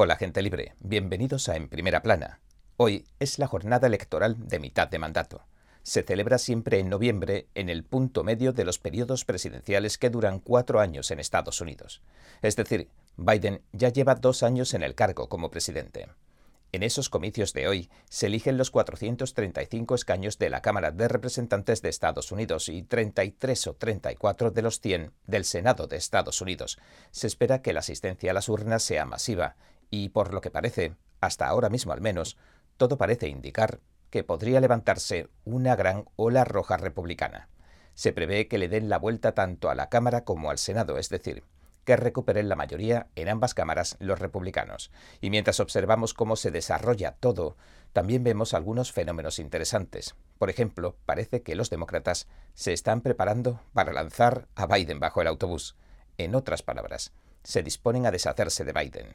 Hola 0.00 0.14
gente 0.14 0.42
libre, 0.42 0.74
bienvenidos 0.78 1.48
a 1.48 1.56
En 1.56 1.68
Primera 1.68 2.02
Plana. 2.02 2.38
Hoy 2.76 3.04
es 3.18 3.40
la 3.40 3.48
jornada 3.48 3.88
electoral 3.88 4.36
de 4.46 4.60
mitad 4.60 4.86
de 4.86 5.00
mandato. 5.00 5.42
Se 5.82 6.04
celebra 6.04 6.38
siempre 6.38 6.78
en 6.78 6.88
noviembre 6.88 7.48
en 7.56 7.68
el 7.68 7.82
punto 7.82 8.22
medio 8.22 8.52
de 8.52 8.64
los 8.64 8.78
periodos 8.78 9.24
presidenciales 9.24 9.98
que 9.98 10.08
duran 10.08 10.38
cuatro 10.38 10.78
años 10.78 11.10
en 11.10 11.18
Estados 11.18 11.60
Unidos. 11.60 12.00
Es 12.42 12.54
decir, 12.54 12.90
Biden 13.16 13.60
ya 13.72 13.88
lleva 13.88 14.14
dos 14.14 14.44
años 14.44 14.72
en 14.72 14.84
el 14.84 14.94
cargo 14.94 15.28
como 15.28 15.50
presidente. 15.50 16.06
En 16.70 16.84
esos 16.84 17.10
comicios 17.10 17.52
de 17.52 17.66
hoy 17.66 17.90
se 18.08 18.26
eligen 18.26 18.56
los 18.56 18.70
435 18.70 19.96
escaños 19.96 20.38
de 20.38 20.50
la 20.50 20.62
Cámara 20.62 20.92
de 20.92 21.08
Representantes 21.08 21.82
de 21.82 21.88
Estados 21.88 22.30
Unidos 22.30 22.68
y 22.68 22.84
33 22.84 23.66
o 23.66 23.74
34 23.74 24.52
de 24.52 24.62
los 24.62 24.78
100 24.78 25.12
del 25.26 25.44
Senado 25.44 25.88
de 25.88 25.96
Estados 25.96 26.40
Unidos. 26.40 26.78
Se 27.10 27.26
espera 27.26 27.62
que 27.62 27.72
la 27.72 27.80
asistencia 27.80 28.30
a 28.30 28.34
las 28.34 28.48
urnas 28.48 28.84
sea 28.84 29.04
masiva 29.04 29.56
y, 29.90 30.10
por 30.10 30.34
lo 30.34 30.40
que 30.40 30.50
parece, 30.50 30.94
hasta 31.20 31.46
ahora 31.46 31.68
mismo 31.68 31.92
al 31.92 32.00
menos, 32.00 32.36
todo 32.76 32.98
parece 32.98 33.28
indicar 33.28 33.80
que 34.10 34.24
podría 34.24 34.60
levantarse 34.60 35.28
una 35.44 35.76
gran 35.76 36.04
ola 36.16 36.44
roja 36.44 36.76
republicana. 36.76 37.48
Se 37.94 38.12
prevé 38.12 38.48
que 38.48 38.58
le 38.58 38.68
den 38.68 38.88
la 38.88 38.98
vuelta 38.98 39.32
tanto 39.32 39.70
a 39.70 39.74
la 39.74 39.88
Cámara 39.88 40.24
como 40.24 40.50
al 40.50 40.58
Senado, 40.58 40.98
es 40.98 41.08
decir, 41.08 41.44
que 41.84 41.96
recuperen 41.96 42.48
la 42.48 42.54
mayoría 42.54 43.08
en 43.16 43.28
ambas 43.28 43.54
cámaras 43.54 43.96
los 43.98 44.18
republicanos. 44.18 44.90
Y 45.20 45.30
mientras 45.30 45.58
observamos 45.58 46.14
cómo 46.14 46.36
se 46.36 46.50
desarrolla 46.50 47.12
todo, 47.12 47.56
también 47.92 48.22
vemos 48.22 48.54
algunos 48.54 48.92
fenómenos 48.92 49.38
interesantes. 49.38 50.14
Por 50.38 50.50
ejemplo, 50.50 50.96
parece 51.06 51.42
que 51.42 51.54
los 51.54 51.70
demócratas 51.70 52.28
se 52.54 52.72
están 52.72 53.00
preparando 53.00 53.60
para 53.72 53.92
lanzar 53.92 54.48
a 54.54 54.66
Biden 54.66 55.00
bajo 55.00 55.22
el 55.22 55.28
autobús. 55.28 55.76
En 56.18 56.34
otras 56.34 56.62
palabras, 56.62 57.12
se 57.42 57.62
disponen 57.62 58.04
a 58.04 58.10
deshacerse 58.10 58.64
de 58.64 58.72
Biden. 58.74 59.06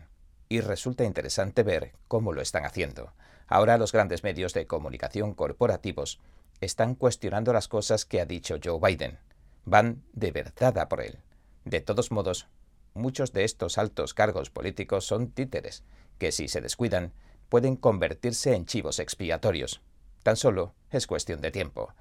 Y 0.54 0.62
resulta 0.62 1.04
interesante 1.04 1.64
ver 1.64 1.94
cómo 2.08 2.32
lo 2.32 2.40
están 2.40 2.64
haciendo. 2.64 3.12
Ahora 3.48 3.80
los 3.80 3.92
grandes 3.92 4.22
medios 4.22 4.54
de 4.54 4.68
comunicación 4.68 5.34
corporativos 5.34 6.20
están 6.62 6.94
cuestionando 6.94 7.54
las 7.54 7.68
cosas 7.68 8.06
que 8.06 8.22
ha 8.22 8.28
dicho 8.28 8.58
Joe 8.64 8.80
Biden. 8.80 9.18
Van 9.66 10.04
de 10.14 10.32
verdad 10.32 10.78
a 10.78 10.90
por 10.90 11.02
él. 11.02 11.18
De 11.66 11.82
todos 11.82 12.12
modos, 12.12 12.50
muchos 12.94 13.34
de 13.34 13.46
estos 13.46 13.80
altos 13.80 14.14
cargos 14.14 14.52
políticos 14.52 15.08
son 15.08 15.32
títeres, 15.32 15.84
que 16.20 16.32
si 16.32 16.48
se 16.48 16.62
descuidan, 16.62 17.14
pueden 17.50 17.76
convertirse 17.76 18.54
en 18.54 18.68
chivos 18.68 19.00
expiatorios. 19.00 19.82
Tan 20.22 20.36
solo 20.36 20.76
es 20.92 21.08
cuestión 21.08 21.42
de 21.42 21.50
tiempo. 21.50 21.96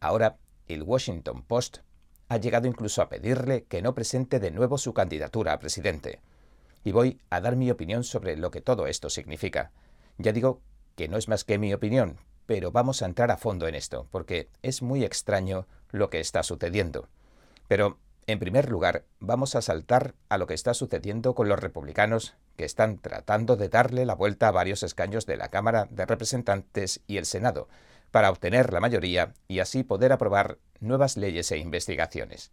Ahora, 0.00 0.38
el 0.66 0.82
Washington 0.82 1.42
Post 1.42 1.80
ha 2.30 2.38
llegado 2.38 2.68
incluso 2.68 3.02
a 3.02 3.10
pedirle 3.10 3.64
que 3.64 3.82
no 3.82 3.94
presente 3.94 4.40
de 4.40 4.50
nuevo 4.50 4.78
su 4.78 4.94
candidatura 4.94 5.52
a 5.52 5.58
presidente. 5.58 6.22
Y 6.84 6.92
voy 6.92 7.20
a 7.30 7.40
dar 7.40 7.56
mi 7.56 7.70
opinión 7.70 8.04
sobre 8.04 8.36
lo 8.36 8.50
que 8.50 8.60
todo 8.60 8.86
esto 8.86 9.10
significa. 9.10 9.72
Ya 10.18 10.32
digo 10.32 10.60
que 10.96 11.08
no 11.08 11.16
es 11.16 11.28
más 11.28 11.44
que 11.44 11.58
mi 11.58 11.72
opinión, 11.72 12.18
pero 12.46 12.72
vamos 12.72 13.02
a 13.02 13.06
entrar 13.06 13.30
a 13.30 13.36
fondo 13.36 13.68
en 13.68 13.74
esto, 13.74 14.08
porque 14.10 14.48
es 14.62 14.82
muy 14.82 15.04
extraño 15.04 15.66
lo 15.90 16.10
que 16.10 16.20
está 16.20 16.42
sucediendo. 16.42 17.08
Pero 17.68 17.98
en 18.26 18.38
primer 18.38 18.68
lugar, 18.68 19.04
vamos 19.20 19.54
a 19.54 19.62
saltar 19.62 20.14
a 20.28 20.36
lo 20.36 20.46
que 20.46 20.52
está 20.52 20.74
sucediendo 20.74 21.34
con 21.34 21.48
los 21.48 21.58
republicanos 21.58 22.36
que 22.56 22.66
están 22.66 22.98
tratando 22.98 23.56
de 23.56 23.70
darle 23.70 24.04
la 24.04 24.14
vuelta 24.14 24.48
a 24.48 24.50
varios 24.52 24.82
escaños 24.82 25.24
de 25.24 25.38
la 25.38 25.48
Cámara 25.48 25.88
de 25.90 26.04
Representantes 26.04 27.00
y 27.06 27.16
el 27.16 27.24
Senado, 27.24 27.68
para 28.10 28.30
obtener 28.30 28.72
la 28.72 28.80
mayoría 28.80 29.32
y 29.46 29.60
así 29.60 29.82
poder 29.82 30.12
aprobar 30.12 30.58
nuevas 30.80 31.16
leyes 31.16 31.50
e 31.52 31.58
investigaciones. 31.58 32.50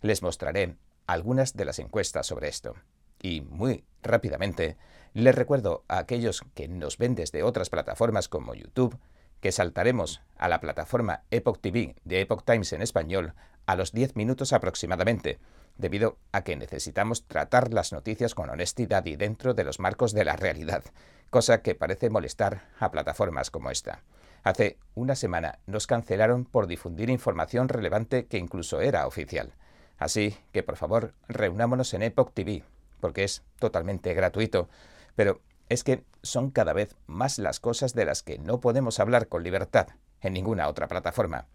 Les 0.00 0.22
mostraré 0.22 0.76
algunas 1.06 1.54
de 1.54 1.64
las 1.64 1.78
encuestas 1.78 2.26
sobre 2.26 2.48
esto. 2.48 2.74
Y 3.22 3.40
muy 3.40 3.84
rápidamente, 4.02 4.76
les 5.14 5.34
recuerdo 5.34 5.84
a 5.88 5.98
aquellos 5.98 6.42
que 6.54 6.68
nos 6.68 6.98
ven 6.98 7.14
desde 7.14 7.42
otras 7.42 7.70
plataformas 7.70 8.28
como 8.28 8.54
YouTube, 8.54 8.98
que 9.40 9.52
saltaremos 9.52 10.22
a 10.36 10.48
la 10.48 10.60
plataforma 10.60 11.22
Epoch 11.30 11.60
TV 11.60 11.96
de 12.04 12.20
Epoch 12.20 12.44
Times 12.44 12.72
en 12.72 12.82
español 12.82 13.34
a 13.66 13.76
los 13.76 13.92
10 13.92 14.16
minutos 14.16 14.52
aproximadamente, 14.52 15.38
debido 15.76 16.18
a 16.32 16.42
que 16.42 16.56
necesitamos 16.56 17.26
tratar 17.26 17.72
las 17.72 17.92
noticias 17.92 18.34
con 18.34 18.50
honestidad 18.50 19.04
y 19.06 19.16
dentro 19.16 19.54
de 19.54 19.64
los 19.64 19.80
marcos 19.80 20.12
de 20.12 20.24
la 20.24 20.36
realidad, 20.36 20.84
cosa 21.30 21.62
que 21.62 21.74
parece 21.74 22.10
molestar 22.10 22.68
a 22.78 22.90
plataformas 22.90 23.50
como 23.50 23.70
esta. 23.70 24.02
Hace 24.42 24.78
una 24.94 25.16
semana 25.16 25.58
nos 25.66 25.86
cancelaron 25.86 26.44
por 26.44 26.66
difundir 26.66 27.10
información 27.10 27.68
relevante 27.68 28.26
que 28.26 28.38
incluso 28.38 28.80
era 28.80 29.06
oficial. 29.06 29.54
Así 29.98 30.36
que 30.52 30.62
por 30.62 30.76
favor 30.76 31.14
reunámonos 31.26 31.92
en 31.94 32.02
Epoch 32.02 32.32
TV, 32.32 32.62
porque 33.00 33.24
es 33.24 33.42
totalmente 33.58 34.14
gratuito. 34.14 34.68
Pero 35.14 35.40
es 35.68 35.84
que 35.84 36.04
son 36.22 36.50
cada 36.50 36.72
vez 36.72 36.96
más 37.06 37.38
las 37.38 37.60
cosas 37.60 37.94
de 37.94 38.04
las 38.04 38.22
que 38.22 38.38
no 38.38 38.60
podemos 38.60 39.00
hablar 39.00 39.28
con 39.28 39.42
libertad 39.42 39.88
en 40.20 40.32
ninguna 40.32 40.68
otra 40.68 40.88
plataforma. 40.88 41.46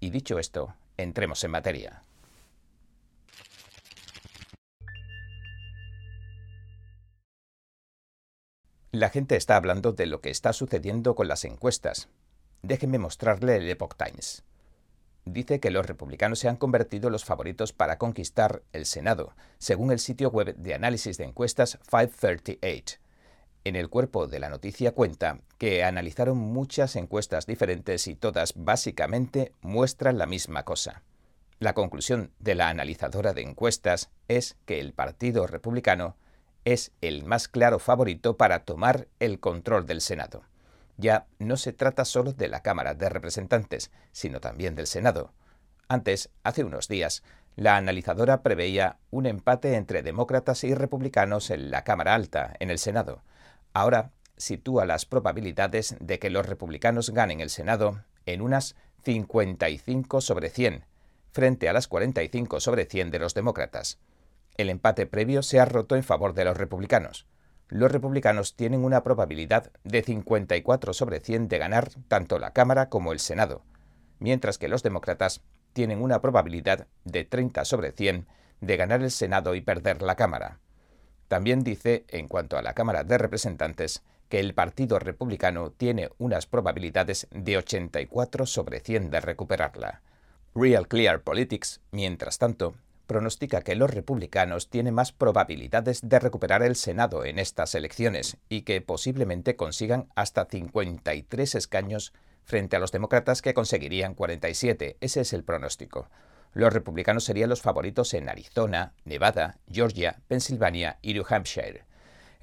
Y 0.00 0.10
dicho 0.10 0.38
esto, 0.38 0.74
entremos 0.96 1.42
en 1.44 1.50
materia. 1.50 2.02
La 8.92 9.10
gente 9.10 9.34
está 9.34 9.56
hablando 9.56 9.92
de 9.92 10.06
lo 10.06 10.20
que 10.20 10.30
está 10.30 10.52
sucediendo 10.52 11.16
con 11.16 11.26
las 11.26 11.44
encuestas. 11.44 12.08
Déjenme 12.62 12.98
mostrarle 12.98 13.56
el 13.56 13.68
Epoch 13.68 13.96
Times. 13.96 14.44
Dice 15.24 15.58
que 15.58 15.70
los 15.70 15.86
republicanos 15.86 16.38
se 16.38 16.48
han 16.48 16.56
convertido 16.56 17.08
en 17.08 17.12
los 17.12 17.24
favoritos 17.24 17.72
para 17.72 17.96
conquistar 17.96 18.62
el 18.72 18.84
Senado, 18.84 19.34
según 19.58 19.90
el 19.90 19.98
sitio 19.98 20.30
web 20.30 20.54
de 20.56 20.74
análisis 20.74 21.16
de 21.16 21.24
encuestas 21.24 21.78
538. 21.88 22.98
En 23.64 23.76
el 23.76 23.88
cuerpo 23.88 24.26
de 24.26 24.38
la 24.38 24.50
noticia 24.50 24.92
cuenta 24.92 25.40
que 25.56 25.82
analizaron 25.82 26.36
muchas 26.36 26.96
encuestas 26.96 27.46
diferentes 27.46 28.06
y 28.06 28.14
todas 28.14 28.52
básicamente 28.54 29.52
muestran 29.62 30.18
la 30.18 30.26
misma 30.26 30.64
cosa. 30.64 31.02
La 31.58 31.72
conclusión 31.72 32.30
de 32.38 32.56
la 32.56 32.68
analizadora 32.68 33.32
de 33.32 33.40
encuestas 33.40 34.10
es 34.28 34.58
que 34.66 34.80
el 34.80 34.92
Partido 34.92 35.46
Republicano 35.46 36.16
es 36.66 36.92
el 37.00 37.24
más 37.24 37.48
claro 37.48 37.78
favorito 37.78 38.36
para 38.36 38.64
tomar 38.64 39.08
el 39.18 39.40
control 39.40 39.86
del 39.86 40.02
Senado. 40.02 40.42
Ya 40.96 41.26
no 41.38 41.56
se 41.56 41.72
trata 41.72 42.04
solo 42.04 42.32
de 42.32 42.48
la 42.48 42.62
Cámara 42.62 42.94
de 42.94 43.08
Representantes, 43.08 43.90
sino 44.12 44.40
también 44.40 44.74
del 44.74 44.86
Senado. 44.86 45.32
Antes, 45.88 46.30
hace 46.42 46.64
unos 46.64 46.88
días, 46.88 47.22
la 47.56 47.76
analizadora 47.76 48.42
preveía 48.42 48.98
un 49.10 49.26
empate 49.26 49.74
entre 49.74 50.02
demócratas 50.02 50.64
y 50.64 50.74
republicanos 50.74 51.50
en 51.50 51.70
la 51.70 51.84
Cámara 51.84 52.14
Alta, 52.14 52.54
en 52.58 52.70
el 52.70 52.78
Senado, 52.78 53.22
Ahora 53.74 54.12
sitúa 54.36 54.86
las 54.86 55.04
probabilidades 55.04 55.96
de 56.00 56.18
que 56.20 56.30
los 56.30 56.46
republicanos 56.46 57.10
ganen 57.10 57.40
el 57.40 57.50
Senado 57.50 58.04
en 58.24 58.40
unas 58.40 58.76
55 59.02 60.20
sobre 60.20 60.48
100, 60.48 60.86
frente 61.32 61.68
a 61.68 61.72
las 61.72 61.88
45 61.88 62.60
sobre 62.60 62.86
100 62.86 63.10
de 63.10 63.18
los 63.18 63.34
demócratas. 63.34 63.98
El 64.56 64.70
empate 64.70 65.06
previo 65.06 65.42
se 65.42 65.58
ha 65.58 65.64
roto 65.64 65.96
en 65.96 66.04
favor 66.04 66.34
de 66.34 66.44
los 66.44 66.56
republicanos. 66.56 67.26
Los 67.68 67.90
republicanos 67.90 68.54
tienen 68.54 68.84
una 68.84 69.02
probabilidad 69.02 69.70
de 69.84 70.02
54 70.02 70.92
sobre 70.92 71.20
100 71.20 71.48
de 71.48 71.58
ganar 71.58 71.90
tanto 72.08 72.38
la 72.38 72.52
Cámara 72.52 72.88
como 72.88 73.12
el 73.12 73.18
Senado, 73.18 73.62
mientras 74.18 74.58
que 74.58 74.68
los 74.68 74.82
demócratas 74.82 75.42
tienen 75.72 76.02
una 76.02 76.20
probabilidad 76.20 76.86
de 77.04 77.24
30 77.24 77.64
sobre 77.64 77.92
100 77.92 78.26
de 78.60 78.76
ganar 78.76 79.02
el 79.02 79.10
Senado 79.10 79.54
y 79.54 79.60
perder 79.60 80.02
la 80.02 80.14
Cámara. 80.14 80.60
También 81.28 81.64
dice, 81.64 82.04
en 82.08 82.28
cuanto 82.28 82.56
a 82.56 82.62
la 82.62 82.74
Cámara 82.74 83.02
de 83.02 83.18
Representantes, 83.18 84.02
que 84.28 84.40
el 84.40 84.54
Partido 84.54 84.98
Republicano 84.98 85.70
tiene 85.70 86.10
unas 86.18 86.46
probabilidades 86.46 87.26
de 87.30 87.56
84 87.58 88.46
sobre 88.46 88.80
100 88.80 89.10
de 89.10 89.20
recuperarla. 89.20 90.02
Real 90.54 90.86
Clear 90.86 91.22
Politics, 91.22 91.80
mientras 91.90 92.38
tanto, 92.38 92.74
pronostica 93.06 93.62
que 93.62 93.74
los 93.74 93.90
republicanos 93.90 94.70
tienen 94.70 94.94
más 94.94 95.12
probabilidades 95.12 96.00
de 96.02 96.18
recuperar 96.18 96.62
el 96.62 96.76
Senado 96.76 97.24
en 97.24 97.38
estas 97.38 97.74
elecciones 97.74 98.36
y 98.48 98.62
que 98.62 98.80
posiblemente 98.80 99.56
consigan 99.56 100.08
hasta 100.14 100.46
53 100.46 101.54
escaños 101.54 102.12
frente 102.44 102.76
a 102.76 102.78
los 102.78 102.92
demócratas 102.92 103.42
que 103.42 103.54
conseguirían 103.54 104.14
47. 104.14 104.96
Ese 105.00 105.20
es 105.20 105.32
el 105.32 105.44
pronóstico. 105.44 106.08
Los 106.52 106.72
republicanos 106.72 107.24
serían 107.24 107.50
los 107.50 107.62
favoritos 107.62 108.14
en 108.14 108.28
Arizona, 108.28 108.92
Nevada, 109.04 109.58
Georgia, 109.70 110.20
Pensilvania 110.28 110.98
y 111.02 111.14
New 111.14 111.24
Hampshire. 111.28 111.84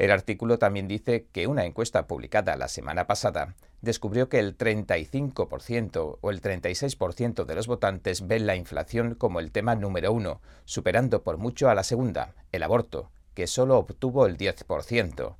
El 0.01 0.09
artículo 0.09 0.57
también 0.57 0.88
dice 0.88 1.27
que 1.31 1.45
una 1.45 1.63
encuesta 1.63 2.07
publicada 2.07 2.56
la 2.56 2.69
semana 2.69 3.06
pasada 3.06 3.53
descubrió 3.81 4.30
que 4.30 4.39
el 4.39 4.57
35% 4.57 6.18
o 6.19 6.31
el 6.31 6.42
36% 6.42 7.45
de 7.45 7.53
los 7.53 7.68
votantes 7.68 8.25
ven 8.25 8.48
la 8.48 8.56
inflación 8.56 9.13
como 9.13 9.39
el 9.39 9.51
tema 9.51 9.75
número 9.75 10.12
uno, 10.12 10.42
superando 10.65 11.21
por 11.21 11.38
mucho 11.38 11.69
a 11.69 11.75
la 11.75 11.83
segunda, 11.83 12.33
el 12.51 12.63
aborto, 12.63 13.12
que 13.36 13.45
solo 13.45 13.77
obtuvo 13.77 14.25
el 14.25 14.39
10%. 14.39 15.36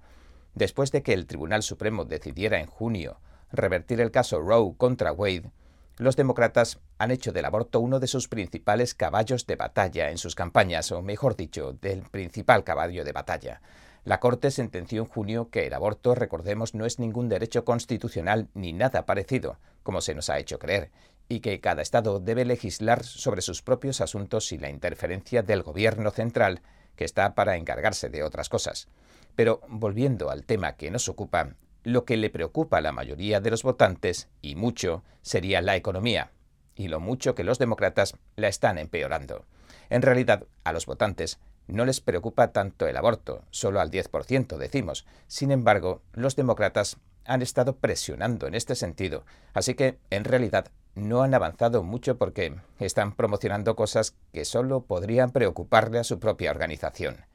Después 0.54 0.92
de 0.92 1.02
que 1.02 1.13
el 1.13 1.25
Tribunal 1.25 1.63
Supremo 1.63 2.06
decidiera 2.06 2.60
en 2.60 2.68
junio 2.68 3.18
revertir 3.52 4.00
el 4.00 4.12
caso 4.12 4.42
Roe 4.42 4.75
contra 4.78 5.12
Wade, 5.12 5.50
los 5.98 6.16
demócratas 6.16 6.78
han 7.00 7.10
hecho 7.10 7.31
del 7.31 7.46
aborto 7.46 7.80
uno 7.80 8.00
de 8.00 8.06
sus 8.06 8.28
principales 8.28 8.94
caballos 8.94 9.48
de 9.48 9.56
batalla 9.56 10.12
en 10.12 10.19
sus 10.19 10.36
campañas, 10.36 10.92
o 10.92 11.02
mejor 11.02 11.36
dicho, 11.36 11.74
del 11.81 12.04
principal 12.04 12.63
caballo 12.63 13.04
de 13.04 13.12
batalla. 13.12 13.60
La 14.03 14.19
Corte 14.19 14.50
sentenció 14.50 15.03
en 15.03 15.07
junio 15.07 15.50
que 15.51 15.68
el 15.68 15.74
aborto, 15.75 16.15
recordemos, 16.15 16.74
no 16.74 16.88
es 16.88 16.98
ningún 16.98 17.30
derecho 17.30 17.63
constitucional 17.63 18.50
ni 18.56 18.74
nada 18.74 19.06
parecido, 19.06 19.59
como 19.83 20.01
se 20.01 20.15
nos 20.15 20.31
ha 20.31 20.39
hecho 20.39 20.57
creer, 20.57 20.89
y 21.30 21.42
que 21.42 21.59
cada 21.59 21.83
Estado 21.83 22.19
debe 22.19 22.44
legislar 22.44 23.03
sobre 23.03 23.42
sus 23.42 23.62
propios 23.62 24.01
asuntos 24.01 24.48
sin 24.48 24.62
la 24.62 24.69
interferencia 24.69 25.44
del 25.44 25.62
Gobierno 25.62 26.09
central, 26.09 26.62
que 26.95 27.06
está 27.06 27.36
para 27.36 27.57
encargarse 27.57 28.09
de 28.09 28.24
otras 28.24 28.50
cosas. 28.50 28.88
Pero 29.36 29.62
volviendo 29.68 30.31
al 30.31 30.45
tema 30.45 30.77
que 30.77 30.89
nos 30.89 31.07
ocupa, 31.07 31.56
lo 31.83 32.03
que 32.03 32.18
le 32.18 32.31
preocupa 32.31 32.80
a 32.80 32.81
la 32.81 32.92
mayoría 32.92 33.39
de 33.39 33.51
los 33.51 33.62
votantes, 33.62 34.30
y 34.42 34.56
mucho, 34.56 35.03
sería 35.21 35.62
la 35.62 35.75
economía, 35.75 36.31
y 36.75 36.88
lo 36.88 37.00
mucho 37.00 37.36
que 37.36 37.44
los 37.44 37.59
demócratas 37.59 38.15
la 38.36 38.48
están 38.48 38.80
empeorando. 38.80 39.45
En 39.92 40.01
realidad, 40.01 40.45
a 40.63 40.74
los 40.74 40.88
votantes 40.88 41.39
no 41.71 41.85
les 41.85 42.01
preocupa 42.01 42.51
tanto 42.51 42.88
el 42.88 42.97
aborto, 42.97 43.44
solo 43.50 43.79
al 43.79 43.91
10% 43.91 44.57
decimos. 44.57 45.06
Sin 45.27 45.51
embargo, 45.51 46.01
los 46.13 46.35
demócratas 46.35 46.97
han 47.25 47.41
estado 47.41 47.77
presionando 47.77 48.47
en 48.47 48.56
este 48.56 48.75
sentido, 48.75 49.25
así 49.53 49.73
que 49.73 49.97
en 50.09 50.23
realidad 50.23 50.68
no 50.95 51.21
han 51.21 51.33
avanzado 51.33 51.83
mucho 51.83 52.18
porque 52.18 52.56
están 52.79 53.15
promocionando 53.15 53.75
cosas 53.75 54.15
que 54.33 54.45
solo 54.45 54.81
podrían 54.81 55.31
preocuparle 55.31 56.00
a 56.00 56.03
su 56.03 56.19
propia 56.19 56.51
organización. 56.51 57.25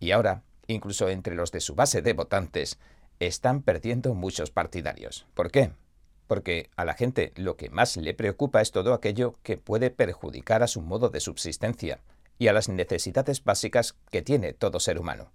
Y 0.00 0.12
ahora, 0.12 0.42
incluso 0.66 1.08
entre 1.08 1.34
los 1.34 1.52
de 1.52 1.60
su 1.60 1.74
base 1.74 2.02
de 2.02 2.14
votantes, 2.14 2.78
están 3.20 3.62
perdiendo 3.62 4.14
muchos 4.14 4.50
partidarios. 4.50 5.26
¿Por 5.34 5.50
qué? 5.50 5.72
Porque 6.26 6.70
a 6.76 6.84
la 6.84 6.94
gente 6.94 7.32
lo 7.36 7.56
que 7.56 7.70
más 7.70 7.96
le 7.96 8.14
preocupa 8.14 8.60
es 8.60 8.72
todo 8.72 8.94
aquello 8.94 9.34
que 9.42 9.56
puede 9.56 9.90
perjudicar 9.90 10.62
a 10.62 10.66
su 10.66 10.82
modo 10.82 11.08
de 11.08 11.20
subsistencia, 11.20 12.00
y 12.38 12.48
a 12.48 12.52
las 12.52 12.68
necesidades 12.68 13.42
básicas 13.42 13.96
que 14.10 14.22
tiene 14.22 14.52
todo 14.52 14.80
ser 14.80 14.98
humano. 14.98 15.30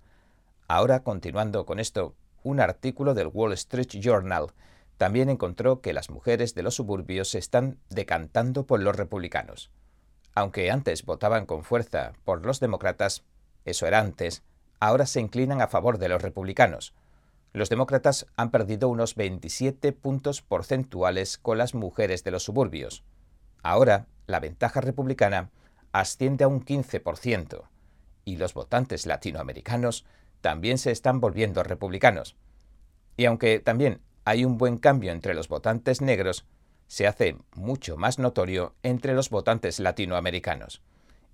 Ahora, 0.68 1.04
continuando 1.04 1.66
con 1.66 1.80
esto, 1.80 2.16
un 2.44 2.60
artículo 2.60 3.14
del 3.14 3.28
Wall 3.28 3.54
Street 3.54 3.90
Journal 3.90 4.48
también 4.98 5.30
encontró 5.30 5.82
que 5.82 5.94
las 5.94 6.10
mujeres 6.10 6.54
de 6.54 6.64
los 6.64 6.76
suburbios 6.76 7.30
se 7.30 7.40
están 7.40 7.80
decantando 7.90 8.66
por 8.66 8.80
los 8.80 8.96
republicanos. 8.96 9.72
Aunque 10.34 10.72
antes 10.72 11.04
votaban 11.06 11.46
con 11.46 11.64
fuerza 11.64 12.14
por 12.24 12.46
los 12.46 12.60
demócratas, 12.60 13.24
eso 13.66 13.88
era 13.88 14.00
antes, 14.00 14.44
ahora 14.80 15.06
se 15.06 15.20
inclinan 15.20 15.62
a 15.62 15.68
favor 15.68 15.98
de 15.98 16.10
los 16.10 16.22
republicanos. 16.22 16.94
Los 17.54 17.70
demócratas 17.70 18.28
han 18.38 18.50
perdido 18.50 18.88
unos 18.88 19.16
27 19.16 19.92
puntos 19.92 20.42
porcentuales 20.42 21.38
con 21.38 21.58
las 21.58 21.74
mujeres 21.74 22.24
de 22.24 22.32
los 22.32 22.44
suburbios. 22.44 23.04
Ahora, 23.62 24.08
la 24.26 24.40
ventaja 24.40 24.82
republicana 24.82 25.50
asciende 25.92 26.44
a 26.44 26.48
un 26.48 26.64
15%, 26.64 27.64
y 28.26 28.38
los 28.38 28.54
votantes 28.54 29.06
latinoamericanos 29.06 30.06
también 30.42 30.78
se 30.78 30.92
están 30.92 31.20
volviendo 31.20 31.64
republicanos. 31.64 32.36
Y 33.18 33.26
aunque 33.26 33.60
también 33.60 34.02
hay 34.26 34.46
un 34.46 34.58
buen 34.58 34.78
cambio 34.78 35.12
entre 35.12 35.34
los 35.34 35.48
votantes 35.48 36.02
negros, 36.02 36.46
se 36.88 37.08
hace 37.08 37.38
mucho 37.56 37.98
más 37.98 38.20
notorio 38.20 38.76
entre 38.84 39.14
los 39.14 39.30
votantes 39.30 39.80
latinoamericanos. 39.80 40.82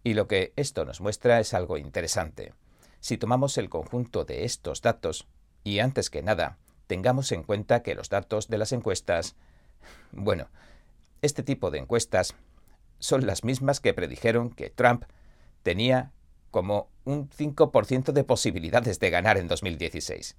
Y 0.03 0.13
lo 0.13 0.27
que 0.27 0.53
esto 0.55 0.85
nos 0.85 1.01
muestra 1.01 1.39
es 1.39 1.53
algo 1.53 1.77
interesante. 1.77 2.53
Si 2.99 3.17
tomamos 3.17 3.57
el 3.57 3.69
conjunto 3.69 4.23
de 4.23 4.45
estos 4.45 4.81
datos, 4.81 5.27
y 5.63 5.79
antes 5.79 6.09
que 6.09 6.21
nada, 6.21 6.57
tengamos 6.87 7.31
en 7.31 7.43
cuenta 7.43 7.83
que 7.83 7.95
los 7.95 8.09
datos 8.09 8.47
de 8.47 8.57
las 8.57 8.71
encuestas... 8.71 9.35
Bueno, 10.11 10.47
este 11.21 11.43
tipo 11.43 11.71
de 11.71 11.79
encuestas 11.79 12.35
son 12.99 13.25
las 13.25 13.43
mismas 13.43 13.79
que 13.79 13.93
predijeron 13.93 14.49
que 14.49 14.69
Trump 14.69 15.03
tenía 15.63 16.11
como 16.51 16.89
un 17.03 17.29
5% 17.29 18.11
de 18.11 18.23
posibilidades 18.23 18.99
de 18.99 19.09
ganar 19.09 19.37
en 19.37 19.47
2016. 19.47 20.35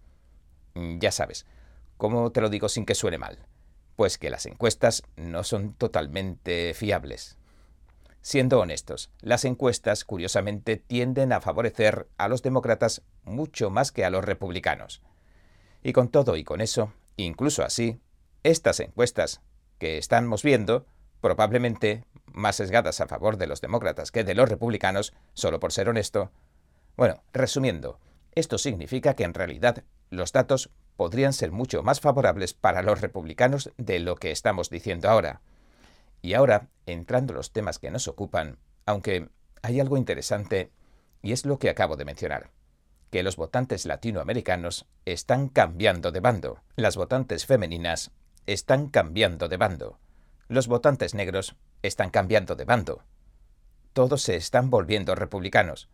Mm, 0.75 0.99
ya 0.99 1.13
sabes, 1.13 1.47
¿cómo 1.97 2.31
te 2.33 2.41
lo 2.41 2.49
digo 2.49 2.69
sin 2.69 2.85
que 2.85 2.95
suene 2.95 3.19
mal? 3.19 3.39
Pues 3.97 4.19
que 4.19 4.31
las 4.31 4.47
encuestas 4.47 5.03
no 5.17 5.45
son 5.45 5.75
totalmente 5.75 6.73
fiables. 6.75 7.37
Siendo 8.21 8.61
honestos, 8.61 9.11
las 9.21 9.45
encuestas 9.45 10.05
curiosamente 10.05 10.77
tienden 10.77 11.33
a 11.33 11.41
favorecer 11.41 12.09
a 12.19 12.29
los 12.29 12.43
demócratas 12.43 13.03
mucho 13.25 13.71
más 13.71 13.93
que 13.93 14.05
a 14.05 14.11
los 14.11 14.25
republicanos. 14.25 15.03
Y 15.83 15.93
con 15.93 16.09
todo 16.09 16.37
y 16.37 16.45
con 16.45 16.61
eso, 16.61 16.93
incluso 17.17 17.63
así, 17.63 18.01
estas 18.43 18.81
encuestas 18.81 19.41
que 19.79 19.99
estamos 19.99 20.43
viendo 20.43 20.87
probablemente 21.21 22.05
más 22.33 22.57
sesgadas 22.57 23.01
a 23.01 23.07
favor 23.07 23.37
de 23.37 23.47
los 23.47 23.61
demócratas 23.61 24.13
que 24.13 24.25
de 24.25 24.35
los 24.35 24.49
republicanos, 24.49 25.13
solo 25.35 25.61
por 25.61 25.73
ser 25.73 25.89
honesto. 25.89 26.31
Bueno, 26.97 27.23
resumiendo, 27.33 28.01
esto 28.35 28.59
significa 28.59 29.15
que 29.15 29.25
en 29.25 29.35
realidad 29.35 29.85
los 30.11 30.33
datos 30.33 30.71
podrían 30.97 31.33
ser 31.33 31.53
mucho 31.53 31.83
más 31.83 32.01
favorables 32.01 32.55
para 32.55 32.83
los 32.83 33.01
republicanos 33.01 33.71
de 33.77 34.01
lo 34.01 34.17
que 34.17 34.31
estamos 34.31 34.71
diciendo 34.71 35.09
ahora. 35.09 35.41
Y 36.23 36.35
ahora, 36.35 36.69
entrando 36.87 37.35
los 37.35 37.53
temas 37.53 37.79
que 37.79 37.91
nos 37.91 38.09
ocupan, 38.09 38.59
aunque 38.85 39.29
hay 39.63 39.81
algo 39.81 39.97
interesante, 39.97 40.73
y 41.23 41.33
es 41.33 41.47
lo 41.47 41.59
que 41.59 41.71
acabo 41.71 41.97
de 41.97 42.05
mencionar, 42.05 42.51
que 43.11 43.23
los 43.23 43.37
votantes 43.37 43.87
latinoamericanos 43.87 44.87
están 45.05 45.49
cambiando 45.49 46.11
de 46.13 46.21
bando, 46.21 46.63
las 46.77 46.97
votantes 46.97 47.47
femeninas 47.47 48.11
están 48.47 48.89
cambiando 48.89 49.49
de 49.49 49.57
bando, 49.57 49.99
los 50.49 50.67
votantes 50.67 51.15
negros 51.15 51.57
están 51.83 52.11
cambiando 52.11 52.57
de 52.57 52.65
bando. 52.65 53.03
Todos 53.93 54.23
se 54.23 54.37
están 54.37 54.71
volviendo 54.71 55.15
republicanos. 55.15 55.89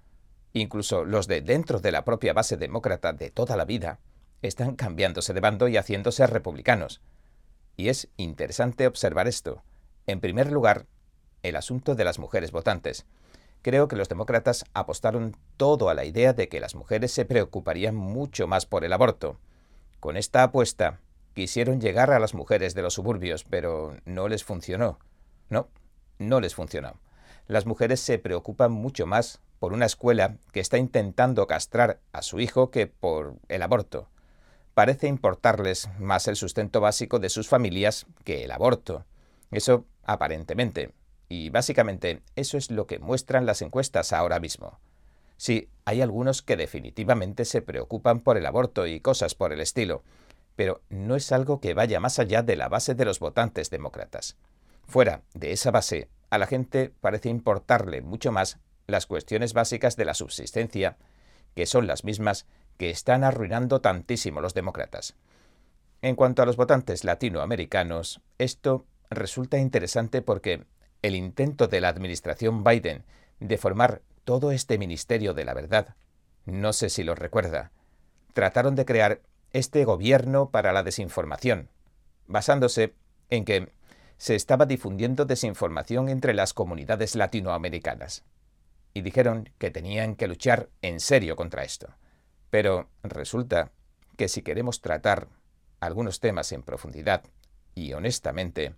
Incluso 0.52 1.04
los 1.04 1.26
de 1.26 1.40
dentro 1.40 1.80
de 1.80 1.90
la 1.90 2.04
propia 2.04 2.32
base 2.32 2.56
demócrata 2.56 3.12
de 3.12 3.30
toda 3.30 3.56
la 3.56 3.64
vida 3.64 3.98
están 4.42 4.76
cambiándose 4.76 5.32
de 5.34 5.40
bando 5.40 5.66
y 5.66 5.76
haciéndose 5.76 6.26
republicanos. 6.26 7.00
Y 7.76 7.88
es 7.88 8.08
interesante 8.16 8.86
observar 8.86 9.26
esto. 9.26 9.64
En 10.06 10.20
primer 10.20 10.52
lugar, 10.52 10.86
el 11.42 11.56
asunto 11.56 11.96
de 11.96 12.04
las 12.04 12.20
mujeres 12.20 12.52
votantes. 12.52 13.06
Creo 13.62 13.88
que 13.88 13.96
los 13.96 14.08
demócratas 14.08 14.66
apostaron 14.74 15.36
todo 15.56 15.88
a 15.88 15.94
la 15.94 16.04
idea 16.04 16.32
de 16.32 16.48
que 16.48 16.60
las 16.60 16.74
mujeres 16.74 17.10
se 17.10 17.24
preocuparían 17.24 17.96
mucho 17.96 18.46
más 18.46 18.66
por 18.66 18.84
el 18.84 18.92
aborto. 18.92 19.40
Con 19.98 20.16
esta 20.16 20.42
apuesta, 20.42 21.00
quisieron 21.34 21.80
llegar 21.80 22.10
a 22.10 22.18
las 22.18 22.34
mujeres 22.34 22.74
de 22.74 22.82
los 22.82 22.94
suburbios, 22.94 23.44
pero 23.44 23.96
no 24.04 24.28
les 24.28 24.44
funcionó. 24.44 24.98
No, 25.50 25.68
no 26.18 26.40
les 26.40 26.54
funcionó. 26.54 27.00
Las 27.46 27.66
mujeres 27.66 28.00
se 28.00 28.18
preocupan 28.18 28.72
mucho 28.72 29.06
más 29.06 29.40
por 29.58 29.72
una 29.72 29.86
escuela 29.86 30.36
que 30.52 30.60
está 30.60 30.78
intentando 30.78 31.46
castrar 31.46 32.00
a 32.12 32.22
su 32.22 32.40
hijo 32.40 32.70
que 32.70 32.86
por 32.86 33.36
el 33.48 33.62
aborto. 33.62 34.08
Parece 34.74 35.06
importarles 35.06 35.88
más 35.98 36.26
el 36.26 36.36
sustento 36.36 36.80
básico 36.80 37.18
de 37.18 37.28
sus 37.28 37.48
familias 37.48 38.06
que 38.24 38.44
el 38.44 38.50
aborto. 38.50 39.04
Eso 39.50 39.84
aparentemente. 40.02 40.92
Y 41.28 41.50
básicamente 41.50 42.22
eso 42.36 42.56
es 42.58 42.70
lo 42.70 42.86
que 42.86 42.98
muestran 42.98 43.46
las 43.46 43.62
encuestas 43.62 44.12
ahora 44.12 44.40
mismo. 44.40 44.78
Sí, 45.36 45.68
hay 45.84 46.00
algunos 46.00 46.42
que 46.42 46.56
definitivamente 46.56 47.44
se 47.44 47.62
preocupan 47.62 48.20
por 48.20 48.36
el 48.36 48.46
aborto 48.46 48.86
y 48.86 49.00
cosas 49.00 49.34
por 49.34 49.52
el 49.52 49.60
estilo, 49.60 50.02
pero 50.56 50.82
no 50.88 51.16
es 51.16 51.32
algo 51.32 51.60
que 51.60 51.74
vaya 51.74 52.00
más 52.00 52.18
allá 52.18 52.42
de 52.42 52.56
la 52.56 52.68
base 52.68 52.94
de 52.94 53.04
los 53.04 53.18
votantes 53.18 53.70
demócratas. 53.70 54.36
Fuera 54.86 55.22
de 55.34 55.52
esa 55.52 55.70
base, 55.70 56.08
a 56.30 56.38
la 56.38 56.46
gente 56.46 56.92
parece 57.00 57.28
importarle 57.28 58.02
mucho 58.02 58.32
más 58.32 58.58
las 58.86 59.06
cuestiones 59.06 59.52
básicas 59.52 59.96
de 59.96 60.04
la 60.04 60.14
subsistencia, 60.14 60.96
que 61.54 61.66
son 61.66 61.86
las 61.86 62.04
mismas 62.04 62.46
que 62.76 62.90
están 62.90 63.24
arruinando 63.24 63.80
tantísimo 63.80 64.40
los 64.40 64.54
demócratas. 64.54 65.14
En 66.02 66.16
cuanto 66.16 66.42
a 66.42 66.46
los 66.46 66.56
votantes 66.56 67.04
latinoamericanos, 67.04 68.20
esto 68.38 68.84
resulta 69.10 69.58
interesante 69.58 70.22
porque 70.22 70.66
el 71.02 71.14
intento 71.14 71.66
de 71.66 71.80
la 71.80 71.88
administración 71.88 72.64
Biden 72.64 73.04
de 73.40 73.58
formar 73.58 74.02
todo 74.24 74.50
este 74.50 74.78
Ministerio 74.78 75.34
de 75.34 75.44
la 75.44 75.54
Verdad, 75.54 75.96
no 76.46 76.72
sé 76.72 76.90
si 76.90 77.04
lo 77.04 77.14
recuerda, 77.14 77.72
trataron 78.32 78.74
de 78.74 78.84
crear 78.84 79.20
este 79.54 79.84
gobierno 79.84 80.50
para 80.50 80.72
la 80.72 80.82
desinformación, 80.82 81.70
basándose 82.26 82.92
en 83.30 83.44
que 83.44 83.72
se 84.18 84.34
estaba 84.34 84.66
difundiendo 84.66 85.26
desinformación 85.26 86.08
entre 86.08 86.34
las 86.34 86.52
comunidades 86.52 87.14
latinoamericanas. 87.14 88.24
Y 88.94 89.02
dijeron 89.02 89.48
que 89.58 89.70
tenían 89.70 90.16
que 90.16 90.26
luchar 90.26 90.70
en 90.82 90.98
serio 90.98 91.36
contra 91.36 91.62
esto. 91.62 91.94
Pero 92.50 92.88
resulta 93.04 93.70
que 94.16 94.28
si 94.28 94.42
queremos 94.42 94.80
tratar 94.80 95.28
algunos 95.78 96.18
temas 96.18 96.50
en 96.50 96.62
profundidad 96.62 97.22
y 97.76 97.92
honestamente, 97.92 98.74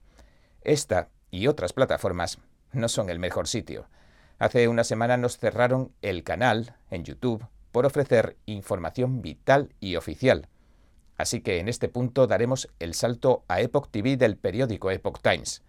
esta 0.60 1.08
y 1.30 1.46
otras 1.46 1.72
plataformas 1.72 2.38
no 2.72 2.88
son 2.88 3.08
el 3.08 3.18
mejor 3.18 3.48
sitio. 3.48 3.88
Hace 4.38 4.68
una 4.68 4.84
semana 4.84 5.16
nos 5.16 5.38
cerraron 5.38 5.92
el 6.02 6.22
canal 6.22 6.76
en 6.90 7.04
YouTube 7.04 7.46
por 7.72 7.86
ofrecer 7.86 8.36
información 8.44 9.22
vital 9.22 9.74
y 9.80 9.96
oficial 9.96 10.50
Así 11.16 11.40
que 11.40 11.58
en 11.58 11.68
este 11.68 11.88
punto 11.88 12.26
daremos 12.26 12.68
el 12.78 12.94
salto 12.94 13.44
a 13.48 13.60
Epoch 13.60 13.90
TV 13.90 14.16
del 14.16 14.36
periódico 14.36 14.90
Epoch 14.90 15.20
Times. 15.20 15.62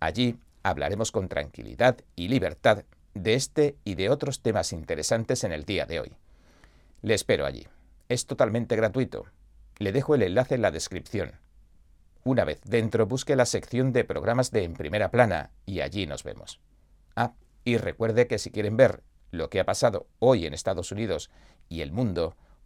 Allí 0.00 0.38
hablaremos 0.62 1.12
con 1.12 1.28
tranquilidad 1.28 1.98
y 2.16 2.28
libertad 2.28 2.84
de 3.14 3.34
este 3.34 3.76
y 3.84 3.94
de 3.94 4.10
otros 4.10 4.40
temas 4.40 4.72
interesantes 4.72 5.44
en 5.44 5.52
el 5.52 5.64
día 5.64 5.86
de 5.86 6.00
hoy. 6.00 6.12
Le 7.02 7.14
espero 7.14 7.46
allí. 7.46 7.66
Es 8.08 8.26
totalmente 8.26 8.76
gratuito. 8.76 9.26
Le 9.78 9.92
dejo 9.92 10.14
el 10.14 10.22
enlace 10.22 10.56
en 10.56 10.62
la 10.62 10.70
descripción. 10.70 11.32
Una 12.24 12.44
vez 12.44 12.60
dentro, 12.64 13.06
busque 13.06 13.36
la 13.36 13.46
sección 13.46 13.92
de 13.92 14.04
programas 14.04 14.50
de 14.50 14.64
En 14.64 14.74
Primera 14.74 15.10
Plana 15.10 15.50
y 15.64 15.80
allí 15.80 16.06
nos 16.06 16.22
vemos. 16.22 16.60
Ah, 17.16 17.32
y 17.64 17.78
recuerde 17.78 18.26
que 18.26 18.38
si 18.38 18.50
quieren 18.50 18.76
ver 18.76 19.02
lo 19.30 19.48
que 19.48 19.60
ha 19.60 19.64
pasado 19.64 20.06
hoy 20.18 20.44
en 20.44 20.52
Estados 20.52 20.92
Unidos 20.92 21.30
y 21.68 21.80
el 21.80 21.92
mundo, 21.92 22.36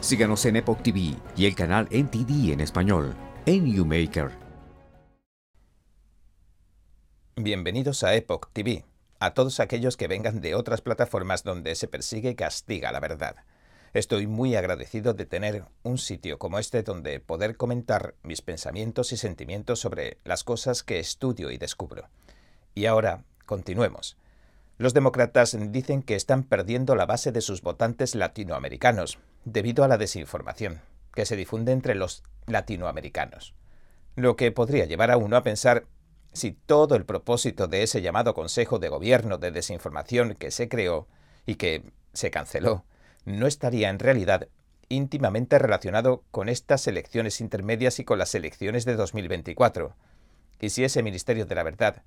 Síganos 0.00 0.44
en 0.44 0.56
Epoch 0.56 0.82
TV 0.82 1.16
y 1.36 1.46
el 1.46 1.54
canal 1.54 1.88
NTD 1.90 2.52
en 2.52 2.60
español, 2.60 3.14
en 3.46 3.66
YouMaker. 3.66 4.30
Bienvenidos 7.36 8.04
a 8.04 8.14
Epoch 8.14 8.50
TV, 8.52 8.84
a 9.18 9.32
todos 9.32 9.58
aquellos 9.58 9.96
que 9.96 10.06
vengan 10.06 10.40
de 10.40 10.54
otras 10.54 10.80
plataformas 10.82 11.44
donde 11.44 11.74
se 11.74 11.88
persigue 11.88 12.30
y 12.30 12.34
castiga 12.34 12.92
la 12.92 13.00
verdad. 13.00 13.36
Estoy 13.94 14.26
muy 14.26 14.54
agradecido 14.54 15.14
de 15.14 15.24
tener 15.24 15.64
un 15.82 15.96
sitio 15.96 16.38
como 16.38 16.58
este 16.58 16.82
donde 16.82 17.18
poder 17.18 17.56
comentar 17.56 18.14
mis 18.22 18.42
pensamientos 18.42 19.12
y 19.12 19.16
sentimientos 19.16 19.80
sobre 19.80 20.18
las 20.24 20.44
cosas 20.44 20.82
que 20.82 21.00
estudio 21.00 21.50
y 21.50 21.56
descubro. 21.56 22.08
Y 22.74 22.84
ahora, 22.84 23.24
continuemos. 23.46 24.18
Los 24.78 24.92
demócratas 24.92 25.56
dicen 25.72 26.02
que 26.02 26.16
están 26.16 26.42
perdiendo 26.42 26.96
la 26.96 27.06
base 27.06 27.32
de 27.32 27.40
sus 27.40 27.62
votantes 27.62 28.14
latinoamericanos 28.14 29.18
debido 29.44 29.84
a 29.84 29.88
la 29.88 29.96
desinformación 29.96 30.82
que 31.14 31.24
se 31.24 31.34
difunde 31.34 31.72
entre 31.72 31.94
los 31.94 32.22
latinoamericanos. 32.46 33.54
Lo 34.16 34.36
que 34.36 34.52
podría 34.52 34.84
llevar 34.84 35.10
a 35.10 35.16
uno 35.16 35.36
a 35.36 35.42
pensar 35.42 35.86
si 36.34 36.52
todo 36.52 36.94
el 36.94 37.06
propósito 37.06 37.66
de 37.68 37.82
ese 37.82 38.02
llamado 38.02 38.34
Consejo 38.34 38.78
de 38.78 38.90
Gobierno 38.90 39.38
de 39.38 39.50
Desinformación 39.50 40.34
que 40.34 40.50
se 40.50 40.68
creó 40.68 41.08
y 41.46 41.54
que 41.54 41.82
se 42.12 42.30
canceló 42.30 42.84
no 43.24 43.46
estaría 43.46 43.88
en 43.88 43.98
realidad 43.98 44.48
íntimamente 44.90 45.58
relacionado 45.58 46.22
con 46.30 46.50
estas 46.50 46.86
elecciones 46.86 47.40
intermedias 47.40 47.98
y 47.98 48.04
con 48.04 48.18
las 48.18 48.34
elecciones 48.34 48.84
de 48.84 48.94
2024. 48.94 49.96
Y 50.60 50.68
si 50.68 50.84
ese 50.84 51.02
Ministerio 51.02 51.46
de 51.46 51.54
la 51.54 51.62
Verdad 51.62 52.02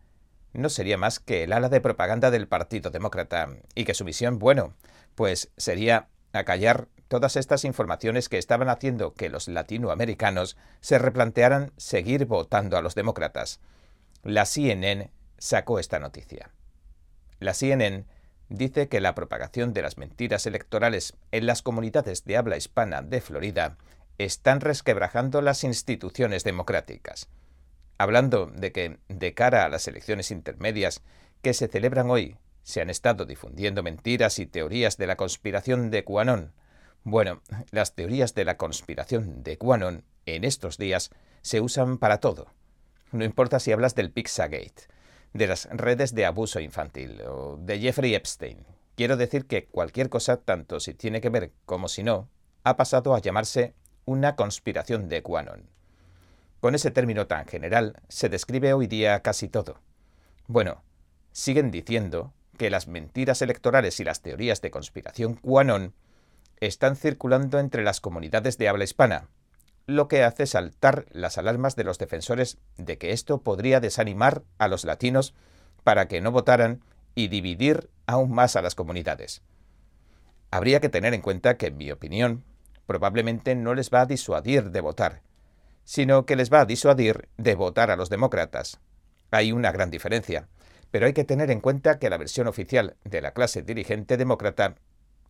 no 0.53 0.69
sería 0.69 0.97
más 0.97 1.19
que 1.19 1.43
el 1.43 1.53
ala 1.53 1.69
de 1.69 1.81
propaganda 1.81 2.31
del 2.31 2.47
Partido 2.47 2.89
Demócrata, 2.89 3.49
y 3.75 3.85
que 3.85 3.93
su 3.93 4.05
misión, 4.05 4.39
bueno, 4.39 4.73
pues 5.15 5.51
sería 5.57 6.07
acallar 6.33 6.87
todas 7.07 7.35
estas 7.35 7.65
informaciones 7.65 8.29
que 8.29 8.37
estaban 8.37 8.69
haciendo 8.69 9.13
que 9.13 9.29
los 9.29 9.47
latinoamericanos 9.47 10.57
se 10.79 10.99
replantearan 10.99 11.71
seguir 11.77 12.25
votando 12.25 12.77
a 12.77 12.81
los 12.81 12.95
demócratas. 12.95 13.59
La 14.23 14.45
CNN 14.45 15.11
sacó 15.37 15.79
esta 15.79 15.99
noticia. 15.99 16.51
La 17.39 17.53
CNN 17.53 18.05
dice 18.49 18.89
que 18.89 19.01
la 19.01 19.15
propagación 19.15 19.73
de 19.73 19.81
las 19.81 19.97
mentiras 19.97 20.45
electorales 20.45 21.15
en 21.31 21.45
las 21.45 21.61
comunidades 21.61 22.25
de 22.25 22.37
habla 22.37 22.57
hispana 22.57 23.01
de 23.01 23.21
Florida 23.21 23.77
están 24.17 24.59
resquebrajando 24.61 25.41
las 25.41 25.63
instituciones 25.63 26.43
democráticas. 26.43 27.29
Hablando 27.99 28.45
de 28.45 28.71
que, 28.71 28.97
de 29.09 29.33
cara 29.33 29.65
a 29.65 29.69
las 29.69 29.85
elecciones 29.89 30.31
intermedias 30.31 31.03
que 31.41 31.53
se 31.53 31.67
celebran 31.67 32.09
hoy, 32.09 32.37
se 32.63 32.79
han 32.79 32.89
estado 32.89 33.25
difundiendo 33.25 33.83
mentiras 33.83 34.39
y 34.39 34.45
teorías 34.45 34.95
de 34.95 35.05
la 35.05 35.17
conspiración 35.17 35.91
de 35.91 36.05
QAnon. 36.05 36.53
Bueno, 37.03 37.41
las 37.71 37.95
teorías 37.95 38.33
de 38.35 38.45
la 38.45 38.55
conspiración 38.55 39.43
de 39.43 39.57
QAnon 39.57 40.05
en 40.25 40.45
estos 40.45 40.77
días 40.77 41.09
se 41.41 41.59
usan 41.59 41.97
para 41.97 42.21
todo. 42.21 42.47
No 43.11 43.25
importa 43.25 43.59
si 43.59 43.73
hablas 43.73 43.95
del 43.95 44.11
Pizzagate, 44.11 44.83
de 45.33 45.47
las 45.47 45.67
redes 45.69 46.15
de 46.15 46.25
abuso 46.25 46.61
infantil 46.61 47.21
o 47.27 47.57
de 47.57 47.79
Jeffrey 47.79 48.15
Epstein. 48.15 48.65
Quiero 48.95 49.17
decir 49.17 49.45
que 49.45 49.65
cualquier 49.65 50.07
cosa, 50.07 50.37
tanto 50.37 50.79
si 50.79 50.93
tiene 50.93 51.19
que 51.19 51.29
ver 51.29 51.51
como 51.65 51.89
si 51.89 52.03
no, 52.03 52.29
ha 52.63 52.77
pasado 52.77 53.13
a 53.13 53.19
llamarse 53.19 53.73
una 54.05 54.37
conspiración 54.37 55.09
de 55.09 55.21
QAnon. 55.21 55.78
Con 56.59 56.75
ese 56.75 56.91
término 56.91 57.27
tan 57.27 57.45
general 57.45 58.01
se 58.09 58.27
describe 58.27 58.73
hoy 58.73 58.87
día 58.87 59.21
casi 59.21 59.47
todo. 59.47 59.79
Bueno, 60.47 60.83
siguen 61.31 61.71
diciendo 61.71 62.33
que 62.57 62.69
las 62.69 62.87
mentiras 62.87 63.41
electorales 63.41 63.99
y 63.99 64.03
las 64.03 64.21
teorías 64.21 64.61
de 64.61 64.71
conspiración 64.71 65.35
QAnon 65.35 65.93
están 66.59 66.97
circulando 66.97 67.59
entre 67.59 67.83
las 67.83 68.01
comunidades 68.01 68.57
de 68.57 68.67
habla 68.67 68.83
hispana, 68.83 69.29
lo 69.85 70.09
que 70.09 70.23
hace 70.23 70.45
saltar 70.45 71.05
las 71.11 71.37
alarmas 71.37 71.77
de 71.77 71.85
los 71.85 71.97
defensores 71.97 72.57
de 72.77 72.97
que 72.97 73.11
esto 73.11 73.41
podría 73.41 73.79
desanimar 73.79 74.43
a 74.57 74.67
los 74.67 74.83
latinos 74.83 75.33
para 75.85 76.09
que 76.09 76.19
no 76.19 76.31
votaran 76.31 76.83
y 77.15 77.29
dividir 77.29 77.89
aún 78.05 78.31
más 78.31 78.57
a 78.57 78.61
las 78.61 78.75
comunidades. 78.75 79.41
Habría 80.51 80.81
que 80.81 80.89
tener 80.89 81.13
en 81.13 81.21
cuenta 81.21 81.55
que, 81.55 81.67
en 81.67 81.77
mi 81.77 81.91
opinión, 81.91 82.43
probablemente 82.85 83.55
no 83.55 83.73
les 83.75 83.89
va 83.89 84.01
a 84.01 84.05
disuadir 84.05 84.71
de 84.71 84.81
votar, 84.81 85.21
sino 85.89 86.27
que 86.27 86.35
les 86.35 86.53
va 86.53 86.61
a 86.61 86.65
disuadir 86.67 87.29
de 87.37 87.55
votar 87.55 87.89
a 87.89 87.95
los 87.95 88.11
demócratas. 88.11 88.79
Hay 89.31 89.51
una 89.51 89.71
gran 89.71 89.89
diferencia, 89.89 90.47
pero 90.91 91.07
hay 91.07 91.13
que 91.13 91.23
tener 91.23 91.49
en 91.49 91.61
cuenta 91.61 91.97
que 91.97 92.11
la 92.11 92.17
versión 92.19 92.45
oficial 92.45 92.95
de 93.05 93.21
la 93.21 93.31
clase 93.31 93.63
dirigente 93.63 94.15
demócrata, 94.15 94.75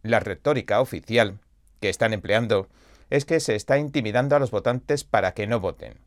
la 0.03 0.19
retórica 0.19 0.81
oficial 0.81 1.39
que 1.79 1.87
están 1.87 2.11
empleando, 2.11 2.67
es 3.09 3.23
que 3.23 3.39
se 3.39 3.55
está 3.55 3.77
intimidando 3.77 4.35
a 4.35 4.39
los 4.39 4.51
votantes 4.51 5.05
para 5.05 5.33
que 5.33 5.47
no 5.47 5.61
voten. 5.61 5.97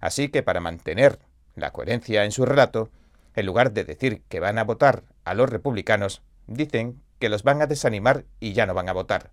Así 0.00 0.30
que 0.30 0.42
para 0.42 0.60
mantener 0.60 1.18
la 1.54 1.72
coherencia 1.72 2.24
en 2.24 2.32
su 2.32 2.46
relato, 2.46 2.88
en 3.34 3.44
lugar 3.44 3.72
de 3.74 3.84
decir 3.84 4.22
que 4.30 4.40
van 4.40 4.56
a 4.56 4.64
votar 4.64 5.02
a 5.24 5.34
los 5.34 5.50
republicanos, 5.50 6.22
dicen 6.46 7.02
que 7.18 7.28
los 7.28 7.42
van 7.42 7.60
a 7.60 7.66
desanimar 7.66 8.24
y 8.40 8.54
ya 8.54 8.64
no 8.64 8.72
van 8.72 8.88
a 8.88 8.94
votar. 8.94 9.32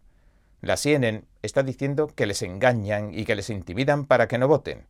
La 0.62 0.78
CNN 0.78 1.24
está 1.42 1.64
diciendo 1.64 2.08
que 2.08 2.26
les 2.26 2.42
engañan 2.42 3.14
y 3.14 3.26
que 3.26 3.36
les 3.36 3.50
intimidan 3.50 4.06
para 4.06 4.28
que 4.28 4.38
no 4.38 4.48
voten. 4.48 4.86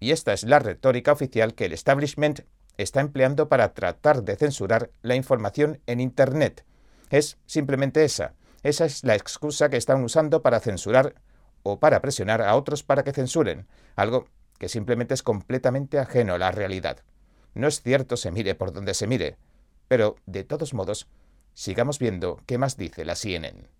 Y 0.00 0.12
esta 0.12 0.32
es 0.32 0.44
la 0.44 0.58
retórica 0.58 1.12
oficial 1.12 1.54
que 1.54 1.64
el 1.64 1.72
establishment 1.72 2.40
está 2.76 3.00
empleando 3.00 3.48
para 3.48 3.72
tratar 3.74 4.22
de 4.22 4.36
censurar 4.36 4.90
la 5.02 5.16
información 5.16 5.80
en 5.86 6.00
Internet. 6.00 6.64
Es 7.10 7.38
simplemente 7.46 8.04
esa. 8.04 8.34
Esa 8.62 8.84
es 8.84 9.02
la 9.02 9.14
excusa 9.14 9.70
que 9.70 9.76
están 9.76 10.04
usando 10.04 10.42
para 10.42 10.60
censurar 10.60 11.14
o 11.62 11.80
para 11.80 12.00
presionar 12.00 12.42
a 12.42 12.54
otros 12.54 12.82
para 12.82 13.02
que 13.02 13.12
censuren, 13.12 13.66
algo 13.96 14.28
que 14.58 14.68
simplemente 14.68 15.14
es 15.14 15.22
completamente 15.22 15.98
ajeno 15.98 16.34
a 16.34 16.38
la 16.38 16.50
realidad. 16.50 16.98
No 17.54 17.66
es 17.66 17.82
cierto 17.82 18.16
se 18.16 18.30
mire 18.30 18.54
por 18.54 18.72
donde 18.72 18.94
se 18.94 19.06
mire, 19.06 19.36
pero, 19.88 20.16
de 20.26 20.44
todos 20.44 20.74
modos, 20.74 21.08
sigamos 21.54 21.98
viendo 21.98 22.40
qué 22.46 22.58
más 22.58 22.76
dice 22.76 23.04
la 23.04 23.16
CNN. 23.16 23.77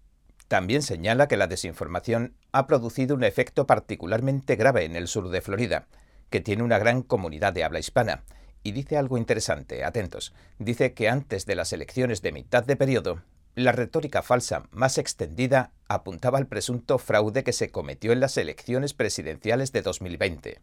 También 0.48 0.80
señala 0.80 1.28
que 1.28 1.36
la 1.36 1.46
desinformación 1.46 2.34
ha 2.52 2.66
producido 2.66 3.14
un 3.14 3.22
efecto 3.22 3.66
particularmente 3.66 4.56
grave 4.56 4.84
en 4.84 4.96
el 4.96 5.06
sur 5.06 5.28
de 5.28 5.42
Florida, 5.42 5.86
que 6.30 6.40
tiene 6.40 6.62
una 6.62 6.78
gran 6.78 7.02
comunidad 7.02 7.52
de 7.52 7.64
habla 7.64 7.78
hispana, 7.78 8.24
y 8.62 8.72
dice 8.72 8.96
algo 8.96 9.18
interesante, 9.18 9.84
atentos. 9.84 10.34
Dice 10.58 10.94
que 10.94 11.08
antes 11.08 11.44
de 11.46 11.54
las 11.54 11.72
elecciones 11.72 12.22
de 12.22 12.32
mitad 12.32 12.64
de 12.64 12.76
periodo, 12.76 13.22
la 13.54 13.72
retórica 13.72 14.22
falsa 14.22 14.64
más 14.70 14.98
extendida 14.98 15.72
apuntaba 15.86 16.38
al 16.38 16.46
presunto 16.46 16.98
fraude 16.98 17.44
que 17.44 17.52
se 17.52 17.70
cometió 17.70 18.12
en 18.12 18.20
las 18.20 18.36
elecciones 18.36 18.94
presidenciales 18.94 19.72
de 19.72 19.82
2020. 19.82 20.60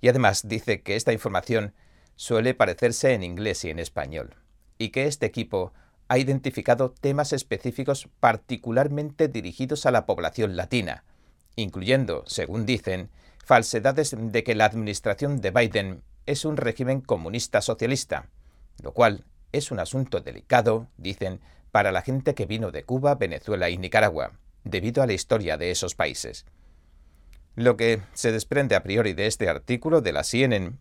Y 0.00 0.08
además 0.08 0.46
dice 0.46 0.82
que 0.82 0.96
esta 0.96 1.12
información 1.12 1.74
suele 2.16 2.52
parecerse 2.54 3.14
en 3.14 3.22
inglés 3.22 3.64
y 3.64 3.70
en 3.70 3.78
español, 3.78 4.34
y 4.76 4.90
que 4.90 5.06
este 5.06 5.24
equipo 5.24 5.72
ha 6.08 6.18
identificado 6.18 6.90
temas 6.92 7.32
específicos 7.32 8.08
particularmente 8.20 9.28
dirigidos 9.28 9.86
a 9.86 9.90
la 9.90 10.06
población 10.06 10.56
latina, 10.56 11.04
incluyendo, 11.56 12.22
según 12.26 12.66
dicen, 12.66 13.10
falsedades 13.44 14.14
de 14.16 14.44
que 14.44 14.54
la 14.54 14.66
administración 14.66 15.40
de 15.40 15.50
Biden 15.50 16.02
es 16.26 16.44
un 16.44 16.56
régimen 16.56 17.00
comunista 17.00 17.60
socialista, 17.60 18.28
lo 18.82 18.92
cual 18.92 19.24
es 19.52 19.70
un 19.70 19.80
asunto 19.80 20.20
delicado, 20.20 20.88
dicen, 20.96 21.40
para 21.72 21.92
la 21.92 22.02
gente 22.02 22.34
que 22.34 22.46
vino 22.46 22.70
de 22.70 22.84
Cuba, 22.84 23.14
Venezuela 23.16 23.68
y 23.68 23.78
Nicaragua, 23.78 24.32
debido 24.64 25.02
a 25.02 25.06
la 25.06 25.12
historia 25.12 25.56
de 25.56 25.70
esos 25.70 25.94
países. 25.94 26.46
Lo 27.54 27.76
que 27.76 28.02
se 28.12 28.32
desprende 28.32 28.74
a 28.74 28.82
priori 28.82 29.12
de 29.12 29.26
este 29.26 29.48
artículo 29.48 30.02
de 30.02 30.12
la 30.12 30.24
CNN 30.24 30.72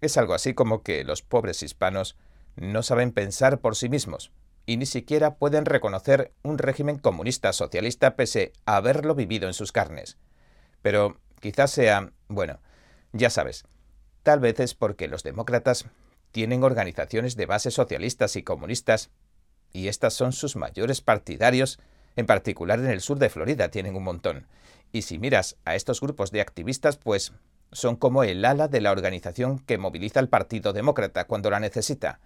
es 0.00 0.16
algo 0.16 0.34
así 0.34 0.54
como 0.54 0.82
que 0.82 1.04
los 1.04 1.22
pobres 1.22 1.62
hispanos 1.62 2.16
no 2.56 2.82
saben 2.82 3.10
pensar 3.12 3.58
por 3.58 3.74
sí 3.74 3.88
mismos 3.88 4.30
y 4.66 4.76
ni 4.76 4.86
siquiera 4.86 5.36
pueden 5.36 5.66
reconocer 5.66 6.32
un 6.42 6.58
régimen 6.58 6.98
comunista 6.98 7.52
socialista 7.52 8.16
pese 8.16 8.52
a 8.66 8.76
haberlo 8.76 9.14
vivido 9.14 9.46
en 9.46 9.54
sus 9.54 9.72
carnes. 9.72 10.16
Pero 10.82 11.20
quizás 11.40 11.70
sea, 11.70 12.12
bueno, 12.28 12.60
ya 13.12 13.30
sabes, 13.30 13.64
tal 14.22 14.40
vez 14.40 14.60
es 14.60 14.74
porque 14.74 15.08
los 15.08 15.22
demócratas 15.22 15.86
tienen 16.32 16.64
organizaciones 16.64 17.36
de 17.36 17.46
base 17.46 17.70
socialistas 17.70 18.36
y 18.36 18.42
comunistas, 18.42 19.10
y 19.72 19.88
estas 19.88 20.14
son 20.14 20.32
sus 20.32 20.56
mayores 20.56 21.00
partidarios, 21.00 21.78
en 22.16 22.26
particular 22.26 22.78
en 22.78 22.86
el 22.86 23.00
sur 23.00 23.18
de 23.18 23.28
Florida 23.28 23.70
tienen 23.70 23.96
un 23.96 24.04
montón. 24.04 24.46
Y 24.92 25.02
si 25.02 25.18
miras 25.18 25.56
a 25.64 25.74
estos 25.74 26.00
grupos 26.00 26.30
de 26.30 26.40
activistas, 26.40 26.96
pues 26.96 27.32
son 27.72 27.96
como 27.96 28.22
el 28.22 28.44
ala 28.44 28.68
de 28.68 28.80
la 28.80 28.92
organización 28.92 29.58
que 29.58 29.78
moviliza 29.78 30.20
al 30.20 30.28
Partido 30.28 30.72
Demócrata 30.72 31.26
cuando 31.26 31.50
la 31.50 31.60
necesita. 31.60 32.20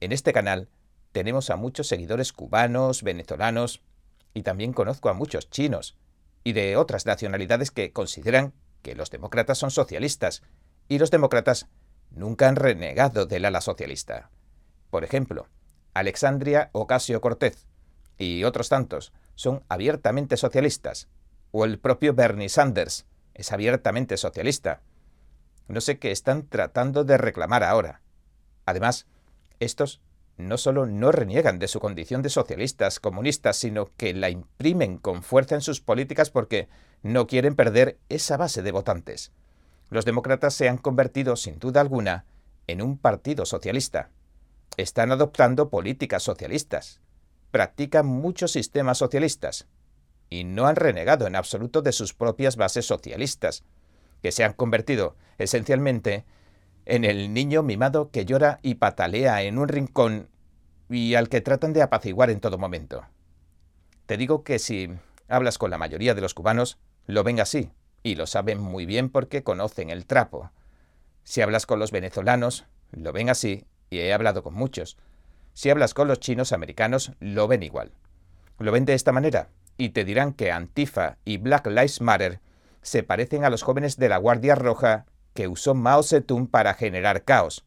En 0.00 0.12
este 0.12 0.32
canal 0.32 0.68
tenemos 1.14 1.48
a 1.50 1.56
muchos 1.56 1.86
seguidores 1.86 2.32
cubanos, 2.32 3.04
venezolanos, 3.04 3.82
y 4.34 4.42
también 4.42 4.72
conozco 4.72 5.08
a 5.08 5.12
muchos 5.12 5.48
chinos, 5.48 5.96
y 6.42 6.54
de 6.54 6.76
otras 6.76 7.06
nacionalidades 7.06 7.70
que 7.70 7.92
consideran 7.92 8.52
que 8.82 8.96
los 8.96 9.10
demócratas 9.10 9.58
son 9.58 9.70
socialistas, 9.70 10.42
y 10.88 10.98
los 10.98 11.12
demócratas 11.12 11.68
nunca 12.10 12.48
han 12.48 12.56
renegado 12.56 13.26
del 13.26 13.44
ala 13.44 13.60
socialista. 13.60 14.32
Por 14.90 15.04
ejemplo, 15.04 15.46
Alexandria 15.94 16.70
Ocasio 16.72 17.20
Cortez 17.20 17.68
y 18.18 18.42
otros 18.42 18.68
tantos 18.68 19.12
son 19.36 19.62
abiertamente 19.68 20.36
socialistas, 20.36 21.06
o 21.52 21.64
el 21.64 21.78
propio 21.78 22.12
Bernie 22.12 22.48
Sanders 22.48 23.06
es 23.34 23.52
abiertamente 23.52 24.16
socialista. 24.16 24.82
No 25.68 25.80
sé 25.80 26.00
qué 26.00 26.10
están 26.10 26.48
tratando 26.48 27.04
de 27.04 27.18
reclamar 27.18 27.62
ahora. 27.62 28.02
Además, 28.66 29.06
estos 29.60 30.00
no 30.36 30.58
solo 30.58 30.86
no 30.86 31.12
reniegan 31.12 31.58
de 31.58 31.68
su 31.68 31.80
condición 31.80 32.22
de 32.22 32.30
socialistas 32.30 33.00
comunistas, 33.00 33.56
sino 33.56 33.90
que 33.96 34.14
la 34.14 34.30
imprimen 34.30 34.98
con 34.98 35.22
fuerza 35.22 35.54
en 35.54 35.60
sus 35.60 35.80
políticas 35.80 36.30
porque 36.30 36.68
no 37.02 37.26
quieren 37.26 37.54
perder 37.54 37.98
esa 38.08 38.36
base 38.36 38.62
de 38.62 38.72
votantes. 38.72 39.32
Los 39.90 40.04
demócratas 40.04 40.54
se 40.54 40.68
han 40.68 40.78
convertido, 40.78 41.36
sin 41.36 41.58
duda 41.58 41.80
alguna, 41.80 42.24
en 42.66 42.82
un 42.82 42.98
partido 42.98 43.46
socialista. 43.46 44.10
Están 44.76 45.12
adoptando 45.12 45.68
políticas 45.68 46.22
socialistas. 46.22 47.00
Practican 47.50 48.06
muchos 48.06 48.50
sistemas 48.52 48.98
socialistas. 48.98 49.68
Y 50.30 50.44
no 50.44 50.66
han 50.66 50.76
renegado 50.76 51.26
en 51.26 51.36
absoluto 51.36 51.82
de 51.82 51.92
sus 51.92 52.14
propias 52.14 52.56
bases 52.56 52.86
socialistas, 52.86 53.62
que 54.22 54.32
se 54.32 54.42
han 54.42 54.54
convertido, 54.54 55.16
esencialmente, 55.38 56.24
en 56.86 57.04
el 57.04 57.32
niño 57.32 57.62
mimado 57.62 58.10
que 58.10 58.24
llora 58.24 58.58
y 58.62 58.74
patalea 58.76 59.42
en 59.42 59.58
un 59.58 59.68
rincón 59.68 60.28
y 60.88 61.14
al 61.14 61.28
que 61.28 61.40
tratan 61.40 61.72
de 61.72 61.82
apaciguar 61.82 62.30
en 62.30 62.40
todo 62.40 62.58
momento. 62.58 63.04
Te 64.06 64.16
digo 64.16 64.44
que 64.44 64.58
si 64.58 64.90
hablas 65.28 65.58
con 65.58 65.70
la 65.70 65.78
mayoría 65.78 66.14
de 66.14 66.20
los 66.20 66.34
cubanos, 66.34 66.78
lo 67.06 67.24
ven 67.24 67.40
así, 67.40 67.70
y 68.02 68.16
lo 68.16 68.26
saben 68.26 68.60
muy 68.60 68.86
bien 68.86 69.08
porque 69.08 69.42
conocen 69.42 69.90
el 69.90 70.06
trapo. 70.06 70.50
Si 71.22 71.40
hablas 71.40 71.64
con 71.64 71.78
los 71.78 71.90
venezolanos, 71.90 72.66
lo 72.92 73.12
ven 73.12 73.30
así, 73.30 73.64
y 73.88 73.98
he 73.98 74.12
hablado 74.12 74.42
con 74.42 74.54
muchos. 74.54 74.98
Si 75.54 75.70
hablas 75.70 75.94
con 75.94 76.08
los 76.08 76.20
chinos 76.20 76.52
americanos, 76.52 77.12
lo 77.18 77.48
ven 77.48 77.62
igual. 77.62 77.92
Lo 78.58 78.72
ven 78.72 78.84
de 78.84 78.94
esta 78.94 79.12
manera, 79.12 79.48
y 79.78 79.90
te 79.90 80.04
dirán 80.04 80.34
que 80.34 80.52
Antifa 80.52 81.16
y 81.24 81.38
Black 81.38 81.66
Lives 81.66 82.00
Matter 82.00 82.40
se 82.82 83.02
parecen 83.02 83.44
a 83.44 83.50
los 83.50 83.62
jóvenes 83.62 83.96
de 83.96 84.10
la 84.10 84.18
Guardia 84.18 84.54
Roja 84.54 85.06
que 85.34 85.48
usó 85.48 85.74
Mao 85.74 86.02
Zedong 86.02 86.46
para 86.46 86.74
generar 86.74 87.24
caos. 87.24 87.64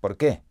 ¿Por 0.00 0.16
qué? 0.16 0.42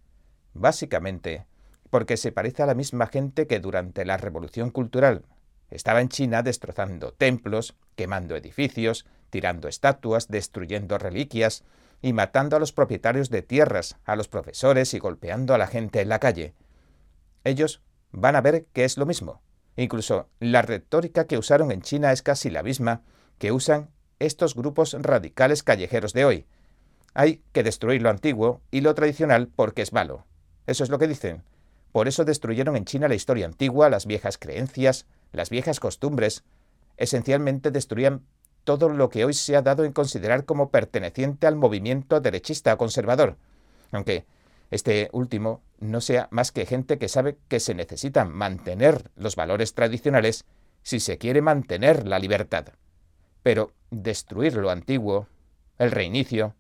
Básicamente, 0.54 1.46
porque 1.90 2.18
se 2.18 2.32
parece 2.32 2.64
a 2.64 2.66
la 2.66 2.76
misma 2.76 3.08
gente 3.08 3.48
que 3.48 3.60
durante 3.60 4.06
la 4.06 4.18
Revolución 4.18 4.70
Cultural 4.70 5.26
estaba 5.70 6.02
en 6.02 6.10
China 6.10 6.44
destrozando 6.44 7.14
templos, 7.14 7.76
quemando 7.96 8.36
edificios, 8.36 9.06
tirando 9.30 9.68
estatuas, 9.68 10.28
destruyendo 10.28 10.98
reliquias 10.98 11.64
y 12.02 12.14
matando 12.14 12.56
a 12.56 12.60
los 12.60 12.74
propietarios 12.74 13.30
de 13.30 13.42
tierras, 13.42 13.98
a 14.06 14.16
los 14.16 14.28
profesores 14.28 14.94
y 14.94 15.00
golpeando 15.00 15.54
a 15.54 15.58
la 15.58 15.68
gente 15.68 16.02
en 16.02 16.10
la 16.10 16.20
calle. 16.20 16.54
Ellos 17.44 17.82
van 18.12 18.36
a 18.36 18.42
ver 18.42 18.66
que 18.74 18.86
es 18.86 18.98
lo 18.98 19.06
mismo. 19.06 19.42
Incluso 19.76 20.30
la 20.40 20.62
retórica 20.62 21.26
que 21.26 21.38
usaron 21.38 21.72
en 21.72 21.82
China 21.82 22.12
es 22.12 22.22
casi 22.22 22.50
la 22.50 22.64
misma 22.64 23.04
que 23.38 23.52
usan 23.52 23.92
estos 24.20 24.56
grupos 24.56 24.96
radicales 25.00 25.64
callejeros 25.64 26.14
de 26.14 26.26
hoy. 26.26 26.46
Hay 27.14 27.42
que 27.52 27.64
destruir 27.64 28.02
lo 28.02 28.10
antiguo 28.10 28.62
y 28.72 28.82
lo 28.82 28.94
tradicional 28.94 29.50
porque 29.56 29.82
es 29.82 29.94
malo. 29.94 30.26
Eso 30.68 30.84
es 30.84 30.90
lo 30.90 31.00
que 31.00 31.08
dicen. 31.08 31.44
Por 31.92 32.08
eso 32.08 32.26
destruyeron 32.26 32.76
en 32.76 32.86
China 32.86 33.08
la 33.08 33.16
historia 33.16 33.46
antigua, 33.46 33.90
las 33.90 34.06
viejas 34.06 34.38
creencias, 34.38 35.08
las 35.32 35.50
viejas 35.50 35.80
costumbres. 35.80 36.44
Esencialmente 36.98 37.72
destruían 37.72 38.22
todo 38.64 38.90
lo 38.90 39.10
que 39.10 39.26
hoy 39.26 39.34
se 39.34 39.56
ha 39.56 39.62
dado 39.62 39.84
en 39.84 39.94
considerar 39.94 40.46
como 40.46 40.70
perteneciente 40.70 41.48
al 41.48 41.56
movimiento 41.56 42.20
derechista 42.22 42.74
o 42.74 42.78
conservador. 42.78 43.38
Aunque 43.92 44.26
este 44.70 45.10
último 45.12 45.62
no 45.80 46.02
sea 46.02 46.28
más 46.30 46.52
que 46.52 46.66
gente 46.66 47.00
que 47.00 47.08
sabe 47.08 47.38
que 47.48 47.60
se 47.60 47.74
necesitan 47.74 48.32
mantener 48.32 49.10
los 49.16 49.36
valores 49.36 49.74
tradicionales 49.74 50.46
si 50.84 51.00
se 51.00 51.18
quiere 51.18 51.42
mantener 51.42 52.08
la 52.08 52.20
libertad. 52.20 52.68
Pero 53.44 53.74
destruir 53.92 54.56
lo 54.56 54.70
antiguo, 54.70 55.28
el 55.78 55.92
reinicio, 55.92 56.56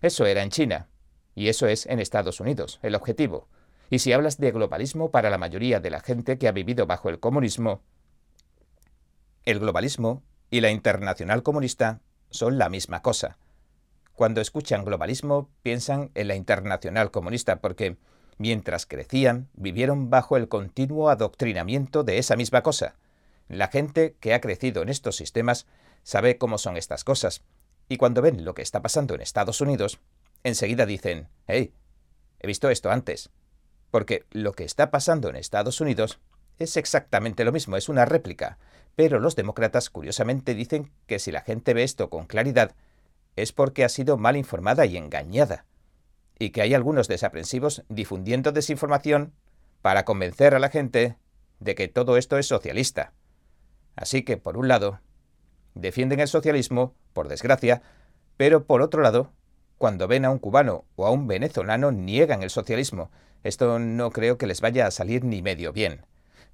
eso 0.00 0.26
era 0.26 0.42
en 0.42 0.50
China, 0.50 0.88
y 1.34 1.48
eso 1.48 1.66
es 1.66 1.86
en 1.86 2.00
Estados 2.00 2.40
Unidos, 2.40 2.78
el 2.82 2.94
objetivo. 2.94 3.48
Y 3.90 4.00
si 4.00 4.12
hablas 4.12 4.38
de 4.38 4.50
globalismo 4.50 5.10
para 5.10 5.30
la 5.30 5.38
mayoría 5.38 5.80
de 5.80 5.90
la 5.90 6.00
gente 6.00 6.38
que 6.38 6.48
ha 6.48 6.52
vivido 6.52 6.86
bajo 6.86 7.08
el 7.08 7.20
comunismo, 7.20 7.80
el 9.44 9.60
globalismo 9.60 10.22
y 10.50 10.60
la 10.60 10.70
internacional 10.70 11.42
comunista 11.42 12.00
son 12.30 12.58
la 12.58 12.68
misma 12.68 13.00
cosa. 13.00 13.38
Cuando 14.12 14.40
escuchan 14.40 14.84
globalismo 14.84 15.48
piensan 15.62 16.10
en 16.14 16.28
la 16.28 16.34
internacional 16.34 17.10
comunista 17.10 17.60
porque, 17.60 17.96
mientras 18.36 18.84
crecían, 18.84 19.48
vivieron 19.54 20.10
bajo 20.10 20.36
el 20.36 20.48
continuo 20.48 21.08
adoctrinamiento 21.08 22.04
de 22.04 22.18
esa 22.18 22.36
misma 22.36 22.62
cosa. 22.62 22.96
La 23.48 23.68
gente 23.68 24.16
que 24.20 24.34
ha 24.34 24.40
crecido 24.40 24.82
en 24.82 24.88
estos 24.88 25.16
sistemas 25.16 25.66
sabe 26.08 26.38
cómo 26.38 26.56
son 26.56 26.78
estas 26.78 27.04
cosas, 27.04 27.42
y 27.86 27.98
cuando 27.98 28.22
ven 28.22 28.46
lo 28.46 28.54
que 28.54 28.62
está 28.62 28.80
pasando 28.80 29.14
en 29.14 29.20
Estados 29.20 29.60
Unidos, 29.60 30.00
enseguida 30.42 30.86
dicen, 30.86 31.28
hey, 31.46 31.74
he 32.40 32.46
visto 32.46 32.70
esto 32.70 32.90
antes. 32.90 33.28
Porque 33.90 34.24
lo 34.30 34.54
que 34.54 34.64
está 34.64 34.90
pasando 34.90 35.28
en 35.28 35.36
Estados 35.36 35.82
Unidos 35.82 36.18
es 36.58 36.78
exactamente 36.78 37.44
lo 37.44 37.52
mismo, 37.52 37.76
es 37.76 37.90
una 37.90 38.06
réplica. 38.06 38.56
Pero 38.96 39.20
los 39.20 39.36
demócratas 39.36 39.90
curiosamente 39.90 40.54
dicen 40.54 40.90
que 41.06 41.18
si 41.18 41.30
la 41.30 41.42
gente 41.42 41.74
ve 41.74 41.82
esto 41.82 42.08
con 42.08 42.24
claridad, 42.24 42.74
es 43.36 43.52
porque 43.52 43.84
ha 43.84 43.90
sido 43.90 44.16
mal 44.16 44.38
informada 44.38 44.86
y 44.86 44.96
engañada. 44.96 45.66
Y 46.38 46.50
que 46.50 46.62
hay 46.62 46.72
algunos 46.72 47.08
desaprensivos 47.08 47.82
difundiendo 47.90 48.50
desinformación 48.50 49.34
para 49.82 50.06
convencer 50.06 50.54
a 50.54 50.58
la 50.58 50.70
gente 50.70 51.18
de 51.60 51.74
que 51.74 51.86
todo 51.86 52.16
esto 52.16 52.38
es 52.38 52.46
socialista. 52.46 53.12
Así 53.94 54.22
que, 54.22 54.38
por 54.38 54.56
un 54.56 54.68
lado, 54.68 55.00
defienden 55.78 56.20
el 56.20 56.28
socialismo, 56.28 56.94
por 57.12 57.28
desgracia, 57.28 57.82
pero 58.36 58.64
por 58.64 58.82
otro 58.82 59.02
lado, 59.02 59.30
cuando 59.78 60.08
ven 60.08 60.24
a 60.24 60.30
un 60.30 60.38
cubano 60.38 60.84
o 60.96 61.06
a 61.06 61.10
un 61.10 61.26
venezolano, 61.26 61.92
niegan 61.92 62.42
el 62.42 62.50
socialismo. 62.50 63.10
Esto 63.44 63.78
no 63.78 64.10
creo 64.10 64.36
que 64.38 64.48
les 64.48 64.60
vaya 64.60 64.86
a 64.86 64.90
salir 64.90 65.24
ni 65.24 65.40
medio 65.40 65.72
bien. 65.72 66.04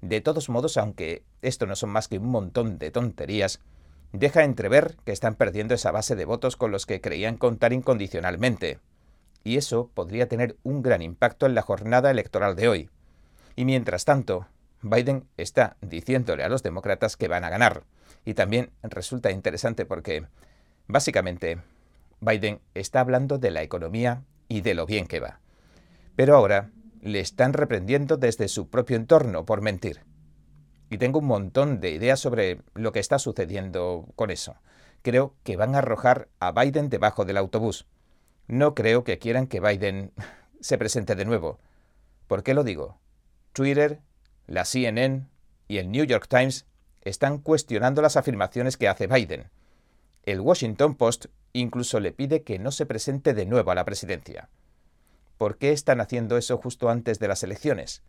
De 0.01 0.21
todos 0.21 0.49
modos, 0.49 0.77
aunque 0.77 1.23
esto 1.41 1.65
no 1.65 1.75
son 1.75 1.89
más 1.89 2.07
que 2.07 2.19
un 2.19 2.27
montón 2.27 2.77
de 2.77 2.91
tonterías, 2.91 3.59
deja 4.13 4.43
entrever 4.43 4.95
que 5.03 5.11
están 5.11 5.35
perdiendo 5.35 5.73
esa 5.73 5.91
base 5.91 6.15
de 6.15 6.25
votos 6.25 6.55
con 6.55 6.71
los 6.71 6.85
que 6.85 7.01
creían 7.01 7.37
contar 7.37 7.73
incondicionalmente. 7.73 8.79
Y 9.43 9.57
eso 9.57 9.89
podría 9.93 10.27
tener 10.27 10.57
un 10.63 10.83
gran 10.83 11.01
impacto 11.01 11.47
en 11.47 11.55
la 11.55 11.63
jornada 11.63 12.11
electoral 12.11 12.55
de 12.55 12.67
hoy. 12.67 12.89
Y 13.55 13.65
mientras 13.65 14.05
tanto, 14.05 14.47
Biden 14.81 15.27
está 15.37 15.77
diciéndole 15.81 16.43
a 16.43 16.49
los 16.49 16.63
demócratas 16.63 17.17
que 17.17 17.27
van 17.27 17.43
a 17.43 17.49
ganar. 17.49 17.83
Y 18.25 18.33
también 18.33 18.71
resulta 18.83 19.31
interesante 19.31 19.85
porque, 19.85 20.25
básicamente, 20.87 21.59
Biden 22.19 22.59
está 22.73 23.01
hablando 23.01 23.37
de 23.37 23.51
la 23.51 23.63
economía 23.63 24.23
y 24.47 24.61
de 24.61 24.73
lo 24.73 24.85
bien 24.85 25.07
que 25.07 25.19
va. 25.19 25.39
Pero 26.15 26.35
ahora 26.35 26.71
le 27.01 27.19
están 27.19 27.53
reprendiendo 27.53 28.17
desde 28.17 28.47
su 28.47 28.69
propio 28.69 28.95
entorno 28.95 29.45
por 29.45 29.61
mentir. 29.61 30.01
Y 30.89 30.97
tengo 30.97 31.19
un 31.19 31.25
montón 31.25 31.79
de 31.79 31.91
ideas 31.91 32.19
sobre 32.19 32.61
lo 32.73 32.91
que 32.91 32.99
está 32.99 33.19
sucediendo 33.19 34.07
con 34.15 34.31
eso. 34.31 34.55
Creo 35.01 35.35
que 35.43 35.55
van 35.55 35.75
a 35.75 35.79
arrojar 35.79 36.29
a 36.39 36.51
Biden 36.51 36.89
debajo 36.89 37.25
del 37.25 37.37
autobús. 37.37 37.85
No 38.47 38.75
creo 38.75 39.03
que 39.03 39.19
quieran 39.19 39.47
que 39.47 39.59
Biden 39.59 40.13
se 40.61 40.77
presente 40.77 41.15
de 41.15 41.25
nuevo. 41.25 41.59
¿Por 42.27 42.43
qué 42.43 42.53
lo 42.53 42.63
digo? 42.63 42.99
Twitter, 43.53 44.01
la 44.47 44.65
CNN 44.65 45.27
y 45.67 45.77
el 45.77 45.91
New 45.91 46.05
York 46.05 46.27
Times 46.27 46.65
están 47.01 47.39
cuestionando 47.39 48.01
las 48.01 48.17
afirmaciones 48.17 48.77
que 48.77 48.87
hace 48.87 49.07
Biden. 49.07 49.49
El 50.23 50.41
Washington 50.41 50.95
Post 50.95 51.27
incluso 51.53 51.99
le 51.99 52.11
pide 52.11 52.43
que 52.43 52.59
no 52.59 52.71
se 52.71 52.85
presente 52.85 53.33
de 53.33 53.45
nuevo 53.45 53.71
a 53.71 53.75
la 53.75 53.85
presidencia. 53.85 54.49
¿Por 55.37 55.57
qué 55.57 55.71
están 55.71 56.01
haciendo 56.01 56.37
eso 56.37 56.57
justo 56.57 56.89
antes 56.89 57.19
de 57.19 57.27
las 57.27 57.43
elecciones? 57.43 58.03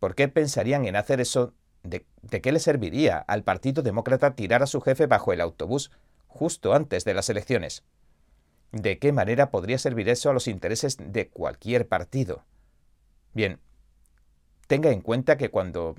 ¿Por 0.00 0.14
qué 0.14 0.28
pensarían 0.28 0.86
en 0.86 0.96
hacer 0.96 1.20
eso? 1.20 1.54
¿De, 1.82 2.06
¿De, 2.22 2.40
qué 2.40 2.52
le 2.52 2.58
serviría 2.58 3.18
al 3.18 3.44
Partido 3.44 3.82
Demócrata 3.82 4.34
tirar 4.34 4.62
a 4.62 4.66
su 4.66 4.80
jefe 4.80 5.06
bajo 5.06 5.32
el 5.32 5.40
autobús 5.40 5.90
justo 6.26 6.74
antes 6.74 7.04
de 7.04 7.14
las 7.14 7.28
elecciones? 7.28 7.84
¿De 8.72 8.98
qué 8.98 9.12
manera 9.12 9.50
podría 9.50 9.78
servir 9.78 10.08
eso 10.08 10.28
a 10.28 10.32
los 10.32 10.48
intereses 10.48 10.96
de 11.00 11.28
cualquier 11.28 11.88
partido? 11.88 12.44
Bien, 13.32 13.60
tenga 14.68 14.90
en 14.90 15.00
cuenta 15.00 15.36
que 15.36 15.50
cuando 15.50 15.96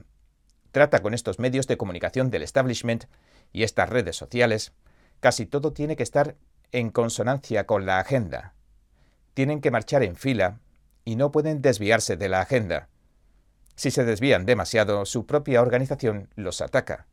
trata 0.71 1.01
con 1.01 1.13
estos 1.13 1.39
medios 1.39 1.67
de 1.67 1.75
comunicación 1.75 2.29
del 2.29 2.43
establishment 2.43 3.05
y 3.51 3.63
estas 3.63 3.89
redes 3.89 4.15
sociales, 4.15 4.73
casi 5.19 5.45
todo 5.45 5.73
tiene 5.73 5.95
que 5.95 6.03
estar 6.03 6.35
en 6.71 6.91
consonancia 6.91 7.65
con 7.65 7.85
la 7.85 7.99
agenda. 7.99 8.53
Tienen 9.33 9.59
que 9.59 9.71
marchar 9.71 10.03
en 10.03 10.15
fila 10.15 10.59
y 11.03 11.15
no 11.15 11.31
pueden 11.31 11.61
desviarse 11.61 12.15
de 12.15 12.29
la 12.29 12.41
agenda. 12.41 12.89
Si 13.75 13.89
se 13.89 14.05
desvían 14.05 14.45
demasiado, 14.45 15.05
su 15.05 15.25
propia 15.25 15.61
organización 15.61 16.29
los 16.35 16.61
ataca. 16.61 17.07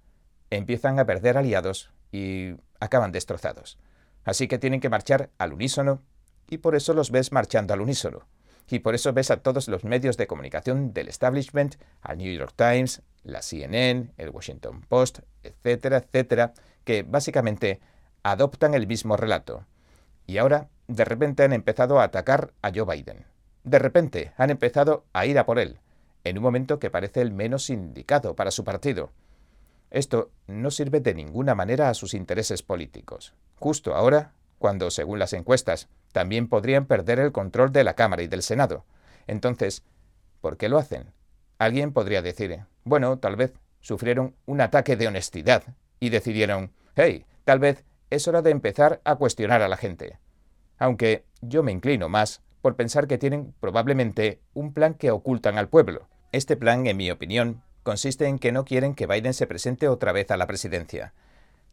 Empiezan 0.51 0.99
a 0.99 1.07
perder 1.07 1.38
aliados 1.38 1.90
y 2.12 2.57
acaban 2.81 3.12
destrozados. 3.12 3.79
Así 4.25 4.47
que 4.47 4.59
tienen 4.59 4.81
que 4.81 4.90
marchar 4.90 5.31
al 5.38 5.55
unísono 5.55 6.03
y 6.51 6.59
por 6.59 6.77
eso 6.77 6.92
los 6.92 7.11
ves 7.11 7.33
marchando 7.33 7.73
al 7.73 7.81
unísono. 7.81 8.27
Y 8.68 8.81
por 8.81 8.94
eso 8.94 9.12
ves 9.12 9.31
a 9.31 9.38
todos 9.38 9.68
los 9.68 9.85
medios 9.85 10.16
de 10.16 10.26
comunicación 10.26 10.92
del 10.92 11.09
establishment, 11.09 11.76
al 12.00 12.18
New 12.18 12.33
York 12.33 12.55
Times, 12.57 13.02
la 13.22 13.42
CNN, 13.42 14.12
el 14.16 14.31
Washington 14.31 14.83
Post, 14.83 15.20
etcétera, 15.42 15.98
etcétera, 15.98 16.52
que 16.85 17.02
básicamente 17.02 17.81
adoptan 18.22 18.74
el 18.74 18.87
mismo 18.87 19.16
relato. 19.16 19.66
Y 20.26 20.38
ahora, 20.38 20.68
de 20.88 21.05
repente, 21.05 21.44
han 21.44 21.52
empezado 21.52 22.00
a 22.00 22.05
atacar 22.05 22.52
a 22.62 22.72
Joe 22.74 22.85
Biden. 22.85 23.24
De 23.62 23.79
repente, 23.79 24.33
han 24.37 24.50
empezado 24.50 25.05
a 25.12 25.26
ir 25.26 25.38
a 25.38 25.46
por 25.46 25.59
él, 25.59 25.79
en 26.24 26.38
un 26.38 26.42
momento 26.42 26.79
que 26.79 26.90
parece 26.90 27.20
el 27.20 27.33
menos 27.33 27.70
indicado 27.70 28.35
para 28.35 28.50
su 28.50 28.64
partido. 28.64 29.12
Esto 29.90 30.31
no 30.48 30.70
sirve 30.72 31.00
de 31.00 31.14
ninguna 31.14 31.55
manera 31.55 31.88
a 31.88 31.94
sus 31.94 32.14
intereses 32.14 32.62
políticos. 32.62 33.35
Justo 33.59 33.94
ahora, 33.94 34.33
cuando, 34.59 34.90
según 34.90 35.18
las 35.18 35.33
encuestas, 35.33 35.88
también 36.16 36.48
podrían 36.48 36.87
perder 36.87 37.18
el 37.18 37.31
control 37.31 37.72
de 37.72 37.85
la 37.85 37.92
Cámara 37.92 38.22
y 38.22 38.26
del 38.26 38.42
Senado. 38.42 38.87
Entonces, 39.26 39.83
¿por 40.40 40.57
qué 40.57 40.70
lo 40.70 40.79
hacen? 40.79 41.12
Alguien 41.59 41.92
podría 41.92 42.22
decir, 42.22 42.59
bueno, 42.85 43.18
tal 43.18 43.37
vez 43.37 43.52
sufrieron 43.81 44.35
un 44.46 44.62
ataque 44.62 44.96
de 44.96 45.09
honestidad 45.09 45.62
y 46.00 46.09
decidieron, 46.09 46.72
hey, 46.94 47.26
tal 47.44 47.59
vez 47.59 47.85
es 48.09 48.26
hora 48.29 48.40
de 48.40 48.50
empezar 48.50 49.02
a 49.05 49.16
cuestionar 49.16 49.61
a 49.61 49.68
la 49.68 49.76
gente. 49.76 50.18
Aunque 50.79 51.26
yo 51.42 51.62
me 51.62 51.70
inclino 51.70 52.09
más 52.09 52.40
por 52.62 52.76
pensar 52.76 53.07
que 53.07 53.18
tienen 53.18 53.52
probablemente 53.61 54.40
un 54.55 54.72
plan 54.72 54.94
que 54.94 55.11
ocultan 55.11 55.59
al 55.59 55.68
pueblo. 55.68 56.09
Este 56.33 56.57
plan, 56.57 56.87
en 56.87 56.96
mi 56.96 57.11
opinión, 57.11 57.62
consiste 57.83 58.24
en 58.24 58.38
que 58.38 58.52
no 58.52 58.64
quieren 58.64 58.94
que 58.94 59.07
Biden 59.07 59.35
se 59.35 59.46
presente 59.46 59.87
otra 59.87 60.12
vez 60.12 60.31
a 60.31 60.38
la 60.38 60.46
presidencia. 60.46 61.12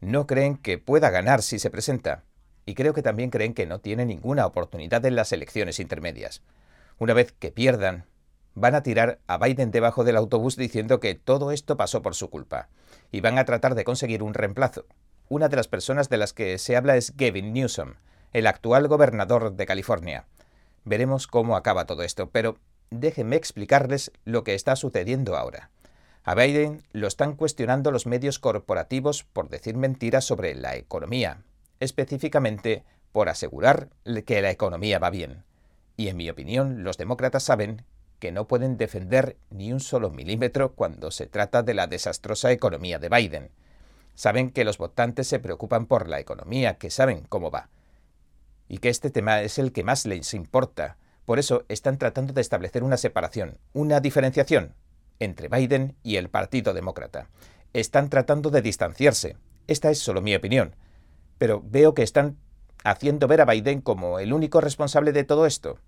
No 0.01 0.27
creen 0.27 0.57
que 0.57 0.79
pueda 0.79 1.09
ganar 1.11 1.41
si 1.43 1.59
se 1.59 1.69
presenta. 1.69 2.25
Y 2.65 2.75
creo 2.75 2.93
que 2.93 3.01
también 3.01 3.29
creen 3.29 3.53
que 3.53 3.65
no 3.65 3.79
tiene 3.79 4.05
ninguna 4.05 4.45
oportunidad 4.45 5.05
en 5.05 5.15
las 5.15 5.31
elecciones 5.31 5.79
intermedias. 5.79 6.41
Una 6.97 7.13
vez 7.13 7.33
que 7.33 7.51
pierdan, 7.51 8.05
van 8.55 8.75
a 8.75 8.83
tirar 8.83 9.19
a 9.27 9.37
Biden 9.37 9.71
debajo 9.71 10.03
del 10.03 10.15
autobús 10.15 10.55
diciendo 10.55 10.99
que 10.99 11.15
todo 11.15 11.51
esto 11.51 11.77
pasó 11.77 12.01
por 12.01 12.15
su 12.15 12.29
culpa. 12.29 12.69
Y 13.11 13.21
van 13.21 13.37
a 13.37 13.45
tratar 13.45 13.75
de 13.75 13.83
conseguir 13.83 14.23
un 14.23 14.33
reemplazo. 14.33 14.85
Una 15.29 15.49
de 15.49 15.55
las 15.55 15.67
personas 15.67 16.09
de 16.09 16.17
las 16.17 16.33
que 16.33 16.57
se 16.57 16.75
habla 16.75 16.95
es 16.95 17.15
Gavin 17.17 17.53
Newsom, 17.53 17.95
el 18.33 18.47
actual 18.47 18.87
gobernador 18.87 19.53
de 19.53 19.65
California. 19.65 20.25
Veremos 20.85 21.27
cómo 21.27 21.55
acaba 21.55 21.85
todo 21.85 22.03
esto, 22.03 22.29
pero 22.29 22.57
déjenme 22.89 23.35
explicarles 23.35 24.11
lo 24.25 24.43
que 24.43 24.53
está 24.53 24.75
sucediendo 24.75 25.35
ahora. 25.35 25.71
A 26.23 26.35
Biden 26.35 26.83
lo 26.91 27.07
están 27.07 27.35
cuestionando 27.35 27.91
los 27.91 28.05
medios 28.05 28.39
corporativos 28.39 29.23
por 29.23 29.49
decir 29.49 29.75
mentiras 29.75 30.23
sobre 30.23 30.55
la 30.55 30.75
economía, 30.75 31.41
específicamente 31.83 32.83
por 33.11 33.29
asegurar 33.29 33.89
que 34.25 34.41
la 34.41 34.51
economía 34.51 34.99
va 34.99 35.09
bien. 35.09 35.43
Y 35.95 36.07
en 36.07 36.17
mi 36.17 36.29
opinión, 36.29 36.83
los 36.83 36.97
demócratas 36.97 37.43
saben 37.43 37.85
que 38.19 38.31
no 38.31 38.47
pueden 38.47 38.77
defender 38.77 39.37
ni 39.49 39.71
un 39.71 39.79
solo 39.79 40.09
milímetro 40.09 40.73
cuando 40.73 41.11
se 41.11 41.27
trata 41.27 41.61
de 41.61 41.73
la 41.73 41.87
desastrosa 41.87 42.51
economía 42.51 42.97
de 42.97 43.09
Biden. 43.09 43.51
Saben 44.15 44.49
que 44.49 44.63
los 44.63 44.77
votantes 44.77 45.27
se 45.27 45.39
preocupan 45.39 45.85
por 45.85 46.07
la 46.07 46.19
economía, 46.19 46.77
que 46.77 46.89
saben 46.89 47.25
cómo 47.27 47.51
va. 47.51 47.69
Y 48.67 48.77
que 48.77 48.89
este 48.89 49.09
tema 49.09 49.41
es 49.41 49.59
el 49.59 49.71
que 49.71 49.83
más 49.83 50.05
les 50.05 50.33
importa. 50.33 50.97
Por 51.25 51.37
eso 51.37 51.65
están 51.67 51.97
tratando 51.97 52.33
de 52.33 52.41
establecer 52.41 52.83
una 52.83 52.97
separación, 52.97 53.57
una 53.73 53.99
diferenciación 53.99 54.73
entre 55.19 55.49
Biden 55.49 55.95
y 56.03 56.15
el 56.15 56.29
Partido 56.29 56.73
Demócrata. 56.73 57.29
Están 57.73 58.09
tratando 58.09 58.49
de 58.49 58.61
distanciarse. 58.61 59.37
Esta 59.67 59.89
es 59.89 59.99
solo 59.99 60.21
mi 60.21 60.35
opinión. 60.35 60.75
Pero 61.37 61.61
veo 61.65 61.93
que 61.93 62.03
están 62.03 62.37
haciendo 62.83 63.27
ver 63.27 63.41
a 63.41 63.45
Biden 63.45 63.81
como 63.81 64.19
el 64.19 64.33
único 64.33 64.61
responsable 64.61 65.11
de 65.11 65.23
todo 65.23 65.45
esto. 65.45 65.79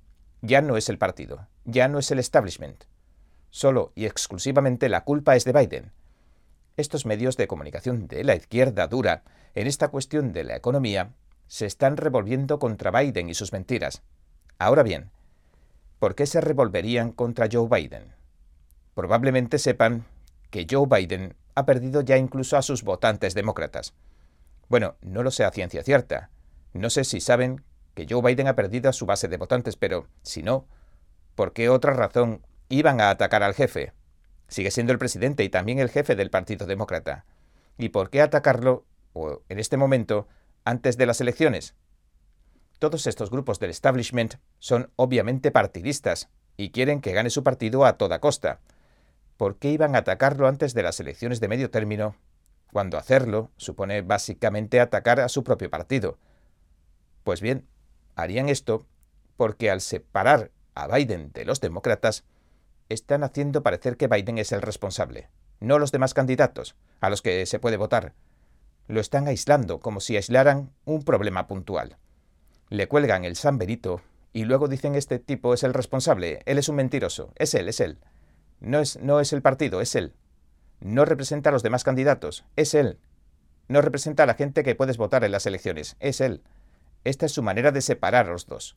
Ya 0.41 0.61
no 0.61 0.77
es 0.77 0.89
el 0.89 0.97
partido, 0.97 1.47
ya 1.65 1.87
no 1.87 1.99
es 1.99 2.11
el 2.11 2.19
establishment. 2.19 2.83
Solo 3.49 3.91
y 3.95 4.05
exclusivamente 4.05 4.89
la 4.89 5.03
culpa 5.03 5.35
es 5.35 5.45
de 5.45 5.53
Biden 5.53 5.91
estos 6.77 7.05
medios 7.05 7.37
de 7.37 7.47
comunicación 7.47 8.07
de 8.07 8.23
la 8.23 8.35
izquierda 8.35 8.87
dura, 8.87 9.23
en 9.53 9.67
esta 9.67 9.87
cuestión 9.87 10.33
de 10.33 10.43
la 10.43 10.55
economía, 10.55 11.11
se 11.47 11.65
están 11.65 11.95
revolviendo 11.95 12.59
contra 12.59 12.91
Biden 12.91 13.29
y 13.29 13.33
sus 13.33 13.53
mentiras. 13.53 14.01
Ahora 14.59 14.83
bien, 14.83 15.09
¿por 15.99 16.15
qué 16.15 16.25
se 16.25 16.41
revolverían 16.41 17.11
contra 17.11 17.47
Joe 17.51 17.69
Biden? 17.69 18.13
Probablemente 18.93 19.59
sepan 19.59 20.05
que 20.49 20.67
Joe 20.69 20.87
Biden 20.87 21.35
ha 21.55 21.65
perdido 21.65 22.01
ya 22.01 22.17
incluso 22.17 22.57
a 22.57 22.61
sus 22.61 22.83
votantes 22.83 23.33
demócratas. 23.33 23.93
Bueno, 24.67 24.95
no 25.01 25.23
lo 25.23 25.31
sé 25.31 25.43
a 25.43 25.51
ciencia 25.51 25.83
cierta. 25.83 26.31
No 26.73 26.89
sé 26.89 27.03
si 27.03 27.21
saben 27.21 27.63
que 27.93 28.05
Joe 28.09 28.21
Biden 28.21 28.47
ha 28.47 28.55
perdido 28.55 28.89
a 28.89 28.93
su 28.93 29.05
base 29.05 29.27
de 29.27 29.37
votantes, 29.37 29.75
pero 29.77 30.07
si 30.21 30.43
no, 30.43 30.67
¿por 31.35 31.53
qué 31.53 31.69
otra 31.69 31.93
razón 31.93 32.45
iban 32.69 32.99
a 32.99 33.09
atacar 33.09 33.43
al 33.43 33.53
jefe? 33.53 33.93
Sigue 34.47 34.71
siendo 34.71 34.91
el 34.91 34.99
presidente 34.99 35.43
y 35.43 35.49
también 35.49 35.79
el 35.79 35.89
jefe 35.89 36.15
del 36.15 36.29
Partido 36.29 36.65
Demócrata. 36.67 37.25
¿Y 37.77 37.89
por 37.89 38.09
qué 38.09 38.21
atacarlo, 38.21 38.85
o 39.13 39.41
en 39.49 39.59
este 39.59 39.77
momento, 39.77 40.27
antes 40.65 40.97
de 40.97 41.05
las 41.05 41.21
elecciones? 41.21 41.75
Todos 42.79 43.07
estos 43.07 43.31
grupos 43.31 43.59
del 43.59 43.69
establishment 43.69 44.35
son 44.59 44.91
obviamente 44.95 45.51
partidistas 45.51 46.29
y 46.57 46.71
quieren 46.71 47.01
que 47.01 47.13
gane 47.13 47.29
su 47.29 47.43
partido 47.43 47.85
a 47.85 47.97
toda 47.97 48.19
costa. 48.19 48.59
¿Por 49.37 49.57
qué 49.57 49.71
iban 49.71 49.95
a 49.95 49.99
atacarlo 49.99 50.47
antes 50.47 50.73
de 50.73 50.83
las 50.83 50.99
elecciones 50.99 51.39
de 51.39 51.47
medio 51.47 51.69
término, 51.69 52.15
cuando 52.75 52.97
hacerlo 52.97 53.51
supone 53.55 54.01
básicamente 54.01 54.81
atacar 54.81 55.21
a 55.21 55.29
su 55.29 55.45
propio 55.45 55.69
partido? 55.69 56.17
Pues 57.23 57.39
bien, 57.39 57.65
harían 58.17 58.49
esto 58.49 58.85
porque 59.37 59.71
al 59.71 59.79
separar 59.79 60.51
a 60.73 60.85
Biden 60.93 61.31
de 61.31 61.45
los 61.45 61.61
demócratas, 61.61 62.25
están 62.89 63.23
haciendo 63.23 63.63
parecer 63.63 63.95
que 63.95 64.09
Biden 64.09 64.39
es 64.39 64.51
el 64.51 64.61
responsable, 64.61 65.29
no 65.61 65.79
los 65.79 65.93
demás 65.93 66.13
candidatos, 66.13 66.75
a 66.99 67.09
los 67.09 67.21
que 67.21 67.45
se 67.45 67.59
puede 67.59 67.77
votar. 67.77 68.11
Lo 68.89 68.99
están 68.99 69.29
aislando 69.29 69.79
como 69.79 70.01
si 70.01 70.17
aislaran 70.17 70.73
un 70.83 71.03
problema 71.03 71.47
puntual. 71.47 71.95
Le 72.67 72.89
cuelgan 72.89 73.23
el 73.23 73.37
San 73.37 73.57
Benito 73.57 74.01
y 74.33 74.43
luego 74.43 74.67
dicen 74.67 74.95
este 74.95 75.17
tipo 75.17 75.53
es 75.53 75.63
el 75.63 75.73
responsable, 75.73 76.41
él 76.45 76.57
es 76.57 76.67
un 76.67 76.75
mentiroso, 76.75 77.31
es 77.37 77.53
él, 77.53 77.69
es 77.69 77.79
él. 77.79 77.99
No 78.59 78.81
es, 78.81 78.99
no 78.99 79.21
es 79.21 79.31
el 79.31 79.41
partido, 79.41 79.79
es 79.79 79.95
él. 79.95 80.13
No 80.79 81.05
representa 81.05 81.49
a 81.49 81.53
los 81.53 81.63
demás 81.63 81.83
candidatos, 81.83 82.45
es 82.55 82.73
él. 82.73 82.99
No 83.67 83.81
representa 83.81 84.23
a 84.23 84.25
la 84.25 84.35
gente 84.35 84.63
que 84.63 84.75
puedes 84.75 84.97
votar 84.97 85.23
en 85.23 85.31
las 85.31 85.45
elecciones, 85.45 85.95
es 85.99 86.21
él. 86.21 86.43
Esta 87.03 87.25
es 87.25 87.31
su 87.31 87.43
manera 87.43 87.71
de 87.71 87.81
separar 87.81 88.27
a 88.27 88.31
los 88.31 88.45
dos 88.45 88.75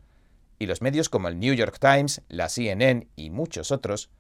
y 0.59 0.67
los 0.67 0.83
medios 0.83 1.09
como 1.09 1.29
el 1.29 1.39
New 1.39 1.55
York 1.55 1.79
Times, 1.79 2.23
la 2.29 2.49
CNN 2.49 3.07
y 3.17 3.31
muchos 3.31 3.71
otros, 3.71 4.11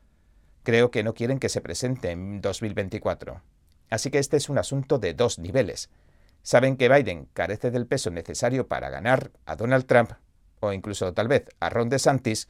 creo 0.62 0.90
que 0.90 1.02
no 1.02 1.14
quieren 1.14 1.38
que 1.38 1.48
se 1.48 1.60
presente 1.60 2.10
en 2.10 2.40
2024. 2.40 3.42
Así 3.90 4.10
que 4.10 4.18
este 4.18 4.36
es 4.36 4.48
un 4.48 4.58
asunto 4.58 4.98
de 4.98 5.14
dos 5.14 5.38
niveles. 5.38 5.90
Saben 6.42 6.76
que 6.76 6.88
Biden 6.88 7.28
carece 7.32 7.70
del 7.70 7.86
peso 7.86 8.10
necesario 8.10 8.68
para 8.68 8.90
ganar 8.90 9.32
a 9.46 9.56
Donald 9.56 9.86
Trump 9.86 10.12
o 10.60 10.72
incluso 10.72 11.12
tal 11.12 11.28
vez 11.28 11.46
a 11.60 11.70
Ron 11.70 11.88
DeSantis, 11.88 12.48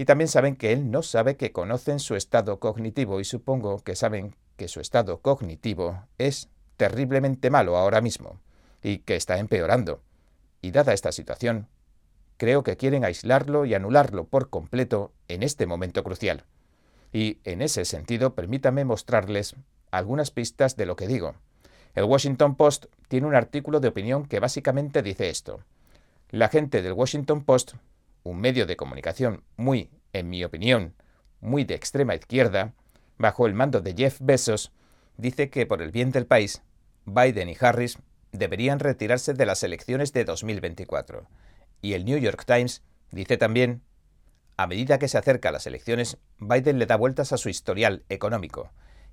y 0.00 0.06
también 0.06 0.28
saben 0.28 0.56
que 0.56 0.72
él 0.72 0.90
no 0.90 1.02
sabe 1.02 1.36
que 1.36 1.52
conocen 1.52 1.98
su 1.98 2.16
estado 2.16 2.58
cognitivo 2.58 3.20
y 3.20 3.24
supongo 3.24 3.80
que 3.80 3.94
saben 3.94 4.34
que 4.56 4.66
su 4.66 4.80
estado 4.80 5.20
cognitivo 5.20 6.06
es 6.16 6.48
terriblemente 6.78 7.50
malo 7.50 7.76
ahora 7.76 8.00
mismo 8.00 8.40
y 8.82 9.00
que 9.00 9.14
está 9.14 9.36
empeorando. 9.36 10.00
Y 10.62 10.70
dada 10.70 10.94
esta 10.94 11.12
situación, 11.12 11.68
creo 12.38 12.62
que 12.62 12.78
quieren 12.78 13.04
aislarlo 13.04 13.66
y 13.66 13.74
anularlo 13.74 14.24
por 14.24 14.48
completo 14.48 15.12
en 15.28 15.42
este 15.42 15.66
momento 15.66 16.02
crucial. 16.02 16.44
Y 17.12 17.36
en 17.44 17.60
ese 17.60 17.84
sentido, 17.84 18.34
permítame 18.34 18.86
mostrarles 18.86 19.54
algunas 19.90 20.30
pistas 20.30 20.76
de 20.76 20.86
lo 20.86 20.96
que 20.96 21.08
digo. 21.08 21.34
El 21.94 22.04
Washington 22.04 22.56
Post 22.56 22.86
tiene 23.08 23.26
un 23.26 23.34
artículo 23.34 23.80
de 23.80 23.88
opinión 23.88 24.24
que 24.24 24.40
básicamente 24.40 25.02
dice 25.02 25.28
esto. 25.28 25.60
La 26.30 26.48
gente 26.48 26.80
del 26.80 26.94
Washington 26.94 27.44
Post, 27.44 27.74
un 28.22 28.40
medio 28.40 28.66
de 28.66 28.76
comunicación 28.76 29.44
muy, 29.56 29.90
en 30.12 30.28
mi 30.28 30.44
opinión, 30.44 30.94
muy 31.40 31.64
de 31.64 31.74
extrema 31.74 32.14
izquierda, 32.14 32.74
bajo 33.18 33.46
el 33.46 33.54
mando 33.54 33.80
de 33.80 33.94
Jeff 33.94 34.18
Bezos, 34.20 34.72
dice 35.16 35.50
que 35.50 35.66
por 35.66 35.82
el 35.82 35.90
bien 35.90 36.10
del 36.10 36.26
país, 36.26 36.62
Biden 37.04 37.48
y 37.48 37.56
Harris 37.60 37.98
deberían 38.32 38.78
retirarse 38.78 39.34
de 39.34 39.46
las 39.46 39.62
elecciones 39.62 40.12
de 40.12 40.24
2024. 40.24 41.26
Y 41.82 41.94
el 41.94 42.04
New 42.04 42.18
York 42.18 42.44
Times 42.46 42.82
dice 43.10 43.36
también, 43.36 43.82
a 44.56 44.66
medida 44.66 44.98
que 44.98 45.08
se 45.08 45.18
acerca 45.18 45.48
a 45.48 45.52
las 45.52 45.66
elecciones, 45.66 46.18
Biden 46.38 46.78
le 46.78 46.86
da 46.86 46.96
vueltas 46.96 47.32
a 47.32 47.38
su 47.38 47.48
historial 47.48 48.04
económico 48.08 48.70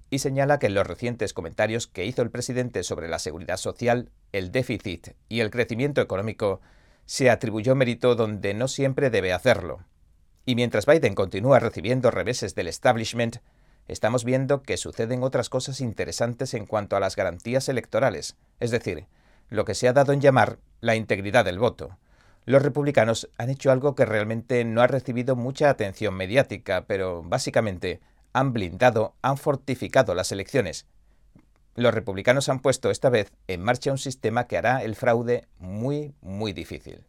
y 0.09 0.19
señala 0.19 0.59
que 0.59 0.67
en 0.67 0.73
los 0.73 0.87
recientes 0.87 1.33
comentarios 1.33 1.87
que 1.87 2.05
hizo 2.05 2.21
el 2.21 2.31
presidente 2.31 2.83
sobre 2.83 3.07
la 3.07 3.19
seguridad 3.19 3.57
social, 3.57 4.09
el 4.31 4.51
déficit 4.51 5.09
y 5.27 5.41
el 5.41 5.49
crecimiento 5.49 6.01
económico, 6.01 6.61
se 7.07 7.29
atribuyó 7.29 7.73
mérito 7.73 8.15
donde 8.15 8.53
no 8.53 8.67
siempre 8.67 9.09
debe 9.09 9.33
hacerlo. 9.33 9.79
Y 10.45 10.55
mientras 10.55 10.85
Biden 10.85 11.15
continúa 11.15 11.59
recibiendo 11.59 12.11
reveses 12.11 12.53
del 12.53 12.67
establishment, 12.67 13.37
estamos 13.87 14.25
viendo 14.25 14.61
que 14.61 14.75
suceden 14.75 15.23
otras 15.23 15.49
cosas 15.49 15.79
interesantes 15.79 16.53
en 16.53 16.65
cuanto 16.65 16.95
a 16.97 16.99
las 16.99 17.15
garantías 17.15 17.69
electorales, 17.69 18.35
es 18.59 18.71
decir, 18.71 19.07
lo 19.49 19.63
que 19.63 19.73
se 19.73 19.87
ha 19.87 19.93
dado 19.93 20.11
en 20.11 20.19
llamar 20.19 20.59
la 20.81 20.95
integridad 20.95 21.45
del 21.45 21.59
voto. 21.59 21.97
Los 22.45 22.61
republicanos 22.61 23.29
han 23.37 23.49
hecho 23.49 23.71
algo 23.71 23.95
que 23.95 24.05
realmente 24.05 24.63
no 24.65 24.81
ha 24.81 24.87
recibido 24.87 25.37
mucha 25.37 25.69
atención 25.69 26.13
mediática, 26.13 26.85
pero 26.87 27.23
básicamente 27.23 28.01
han 28.33 28.51
blindado, 28.51 29.15
han 29.21 29.37
fortificado 29.37 30.13
las 30.13 30.33
elecciones. 30.33 30.85
Los 31.77 31.93
republicanos 31.93 32.49
han 32.49 32.59
puesto 32.59 32.89
esta 32.89 33.11
vez 33.11 33.31
en 33.47 33.61
marcha 33.61 33.91
un 33.91 33.99
sistema 33.99 34.47
que 34.47 34.57
hará 34.57 34.83
el 34.83 34.95
fraude 34.95 35.47
muy, 35.59 36.15
muy 36.21 36.51
difícil. 36.51 37.05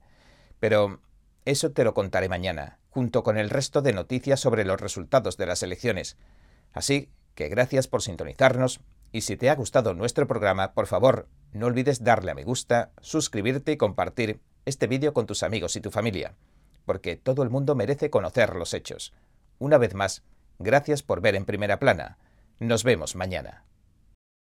Pero 0.61 1.00
eso 1.46 1.72
te 1.72 1.85
lo 1.85 1.94
contaré 1.94 2.28
mañana, 2.28 2.78
junto 2.90 3.22
con 3.22 3.38
el 3.38 3.48
resto 3.48 3.81
de 3.81 3.94
noticias 3.94 4.40
sobre 4.40 4.66
los 4.66 4.78
resultados 4.78 5.38
de 5.38 5.46
las 5.46 5.62
elecciones. 5.62 6.18
Así 6.74 7.09
que 7.35 7.48
gracias 7.48 7.88
por 7.88 8.02
sintonizarnos 8.02 8.81
y 9.11 9.22
si 9.22 9.38
te 9.38 9.48
ha 9.48 9.54
gustado 9.54 9.94
nuestro 9.94 10.26
programa, 10.26 10.74
por 10.74 10.87
favor, 10.87 11.28
no 11.52 11.64
olvides 11.64 12.04
darle 12.04 12.33
a 12.33 12.35
me 12.35 12.44
gusta, 12.44 12.92
suscribirte 13.00 13.72
y 13.72 13.78
compartir 13.78 14.42
este 14.66 14.87
vídeo 14.87 15.14
con 15.14 15.24
tus 15.24 15.42
amigos 15.42 15.76
y 15.76 15.81
tu 15.81 15.90
familia, 15.90 16.35
porque 16.85 17.16
todo 17.16 17.42
el 17.42 17.48
mundo 17.48 17.74
merece 17.74 18.11
conocer 18.11 18.54
los 18.54 18.74
hechos. 18.74 19.14
Una 19.59 19.78
vez 19.78 19.94
más, 19.94 20.24
gracias 20.59 21.02
por 21.02 21.22
ver 21.22 21.37
en 21.37 21.46
primera 21.46 21.78
plana. 21.78 22.18
Nos 22.59 22.85
vemos 22.85 23.16
mañana. 23.16 23.64